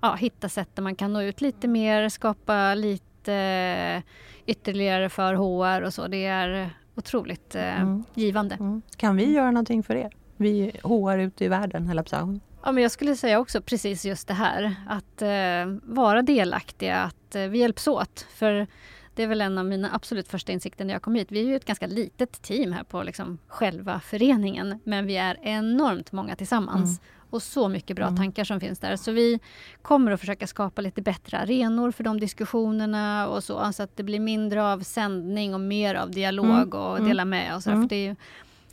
ja, 0.00 0.14
hitta 0.14 0.48
sätt 0.48 0.68
där 0.74 0.82
man 0.82 0.94
kan 0.94 1.12
nå 1.12 1.22
ut 1.22 1.40
lite 1.40 1.68
mer, 1.68 2.08
skapa 2.08 2.74
lite 2.74 3.34
eh, 3.34 4.02
ytterligare 4.46 5.08
för 5.08 5.34
HR 5.34 5.82
och 5.82 5.94
så. 5.94 6.08
Det 6.08 6.26
är 6.26 6.70
otroligt 6.94 7.54
eh, 7.54 7.80
mm. 7.80 8.04
givande. 8.14 8.54
Mm. 8.54 8.82
Kan 8.96 9.16
vi 9.16 9.32
göra 9.32 9.50
någonting 9.50 9.82
för 9.82 9.94
er? 9.96 10.16
Vi 10.36 10.72
HR 10.82 11.18
ute 11.18 11.44
i 11.44 11.48
världen, 11.48 11.86
höll 11.86 11.96
jag 12.10 12.40
Ja, 12.62 12.72
men 12.72 12.82
jag 12.82 12.92
skulle 12.92 13.16
säga 13.16 13.38
också 13.38 13.60
precis 13.60 14.04
just 14.04 14.28
det 14.28 14.34
här. 14.34 14.74
Att 14.88 15.22
eh, 15.22 15.78
vara 15.82 16.22
delaktiga, 16.22 16.96
att 16.96 17.34
eh, 17.34 17.42
vi 17.42 17.58
hjälps 17.58 17.88
åt. 17.88 18.26
För 18.34 18.66
det 19.14 19.22
är 19.22 19.26
väl 19.26 19.40
en 19.40 19.58
av 19.58 19.64
mina 19.64 19.94
absolut 19.94 20.28
första 20.28 20.52
insikter 20.52 20.84
när 20.84 20.92
jag 20.92 21.02
kom 21.02 21.14
hit. 21.14 21.32
Vi 21.32 21.40
är 21.40 21.44
ju 21.44 21.56
ett 21.56 21.64
ganska 21.64 21.86
litet 21.86 22.42
team 22.42 22.72
här 22.72 22.84
på 22.84 23.02
liksom 23.02 23.38
själva 23.46 24.00
föreningen. 24.00 24.80
Men 24.84 25.06
vi 25.06 25.16
är 25.16 25.38
enormt 25.42 26.12
många 26.12 26.36
tillsammans. 26.36 26.98
Mm 26.98 27.20
och 27.30 27.42
så 27.42 27.68
mycket 27.68 27.96
bra 27.96 28.06
mm. 28.06 28.16
tankar 28.16 28.44
som 28.44 28.60
finns 28.60 28.78
där. 28.78 28.96
Så 28.96 29.12
vi 29.12 29.40
kommer 29.82 30.12
att 30.12 30.20
försöka 30.20 30.46
skapa 30.46 30.82
lite 30.82 31.02
bättre 31.02 31.38
arenor 31.38 31.90
för 31.90 32.04
de 32.04 32.20
diskussionerna 32.20 33.28
och 33.28 33.44
så. 33.44 33.72
Så 33.72 33.82
att 33.82 33.96
det 33.96 34.02
blir 34.02 34.20
mindre 34.20 34.64
av 34.64 34.80
sändning 34.80 35.54
och 35.54 35.60
mer 35.60 35.94
av 35.94 36.10
dialog 36.10 36.46
mm. 36.46 36.72
och 36.72 36.96
mm. 36.96 37.08
dela 37.08 37.24
med. 37.24 37.62
Så 37.62 37.70
mm. 37.70 37.82
För 37.82 37.88
det 37.88 38.06
är 38.06 38.16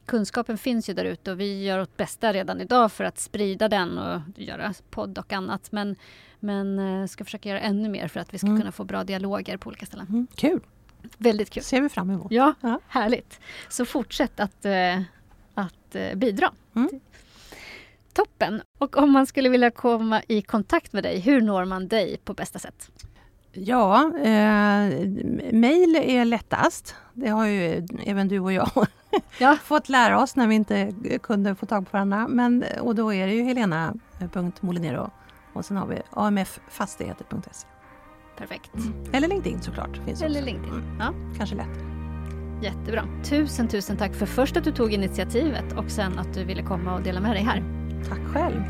kunskapen 0.06 0.58
finns 0.58 0.90
ju 0.90 0.94
där 0.94 1.06
ute 1.06 1.32
och 1.32 1.40
vi 1.40 1.64
gör 1.64 1.80
vårt 1.80 1.98
bästa 1.98 2.34
redan 2.34 2.62
idag 2.62 2.92
för 2.92 3.04
att 3.04 3.20
sprida 3.20 3.68
den 3.70 3.98
och 3.98 4.22
göra 4.36 4.74
podd 4.90 5.18
och 5.18 5.34
annat. 5.34 5.72
Men, 5.72 5.96
men 6.40 6.80
eh, 6.80 7.08
ska 7.08 7.26
försöka 7.26 7.50
göra 7.50 7.60
ännu 7.60 7.90
mer 7.90 8.08
för 8.08 8.20
att 8.20 8.34
vi 8.34 8.38
ska 8.38 8.48
mm. 8.48 8.60
kunna 8.60 8.72
få 8.72 8.84
bra 8.84 9.04
dialoger 9.04 9.58
på 9.58 9.68
olika 9.68 9.86
ställen. 9.86 10.08
Mm, 10.10 10.28
kul! 10.36 10.60
Väldigt 11.18 11.50
kul. 11.50 11.64
ser 11.64 11.82
vi 11.82 11.90
fram 11.90 12.10
emot. 12.10 12.32
Ja, 12.32 12.54
ja. 12.62 12.80
härligt. 12.88 13.40
Så 13.70 13.86
fortsätt 13.86 14.40
att, 14.40 14.66
eh, 14.66 15.02
att 15.54 15.96
eh, 15.96 16.16
bidra. 16.16 16.52
Mm. 16.76 16.90
Toppen! 18.14 18.62
Och 18.78 18.98
om 18.98 19.12
man 19.12 19.26
skulle 19.28 19.50
vilja 19.50 19.72
komma 19.72 20.22
i 20.28 20.42
kontakt 20.42 20.94
med 20.94 21.04
dig, 21.04 21.20
hur 21.20 21.42
når 21.42 21.66
man 21.66 21.88
dig 21.88 22.18
på 22.24 22.34
bästa 22.34 22.60
sätt? 22.60 22.92
Ja, 23.52 24.12
eh, 24.18 25.10
mejl 25.52 25.96
är 25.96 26.26
lättast. 26.26 26.96
Det 27.14 27.30
har 27.30 27.46
ju 27.46 27.88
även 28.06 28.28
du 28.28 28.40
och 28.40 28.54
jag 28.54 28.88
ja. 29.40 29.58
fått 29.64 29.90
lära 29.90 30.22
oss 30.22 30.36
när 30.36 30.48
vi 30.48 30.56
inte 30.56 30.94
kunde 31.24 31.56
få 31.56 31.66
tag 31.66 31.86
på 31.86 31.98
varandra. 31.98 32.28
Men, 32.28 32.66
och 32.82 32.96
då 32.96 33.14
är 33.14 33.28
det 33.28 33.34
ju 33.34 33.44
helena.molinero 33.44 35.12
och 35.58 35.66
sen 35.66 35.78
har 35.78 35.88
vi 35.88 36.02
amffastigheter.se. 36.10 37.68
Perfekt. 38.38 38.76
Mm. 38.76 38.94
Eller 39.14 39.28
LinkedIn 39.28 39.62
såklart. 39.62 39.98
Finns 40.06 40.22
Eller 40.22 40.40
också. 40.40 40.46
LinkedIn. 40.46 40.74
Mm. 40.74 40.98
Ja. 41.00 41.14
Kanske 41.38 41.56
lätt. 41.56 41.80
Jättebra. 42.62 43.08
Tusen, 43.24 43.68
tusen 43.68 43.98
tack 43.98 44.16
för 44.16 44.26
först 44.26 44.58
att 44.58 44.64
du 44.64 44.72
tog 44.72 44.94
initiativet 44.94 45.74
och 45.78 45.92
sen 45.92 46.20
att 46.20 46.34
du 46.34 46.44
ville 46.44 46.64
komma 46.64 46.94
och 46.94 47.02
dela 47.02 47.20
med 47.20 47.32
dig 47.32 47.44
här. 47.44 47.64
Tack 48.10 48.20
själv. 48.34 48.64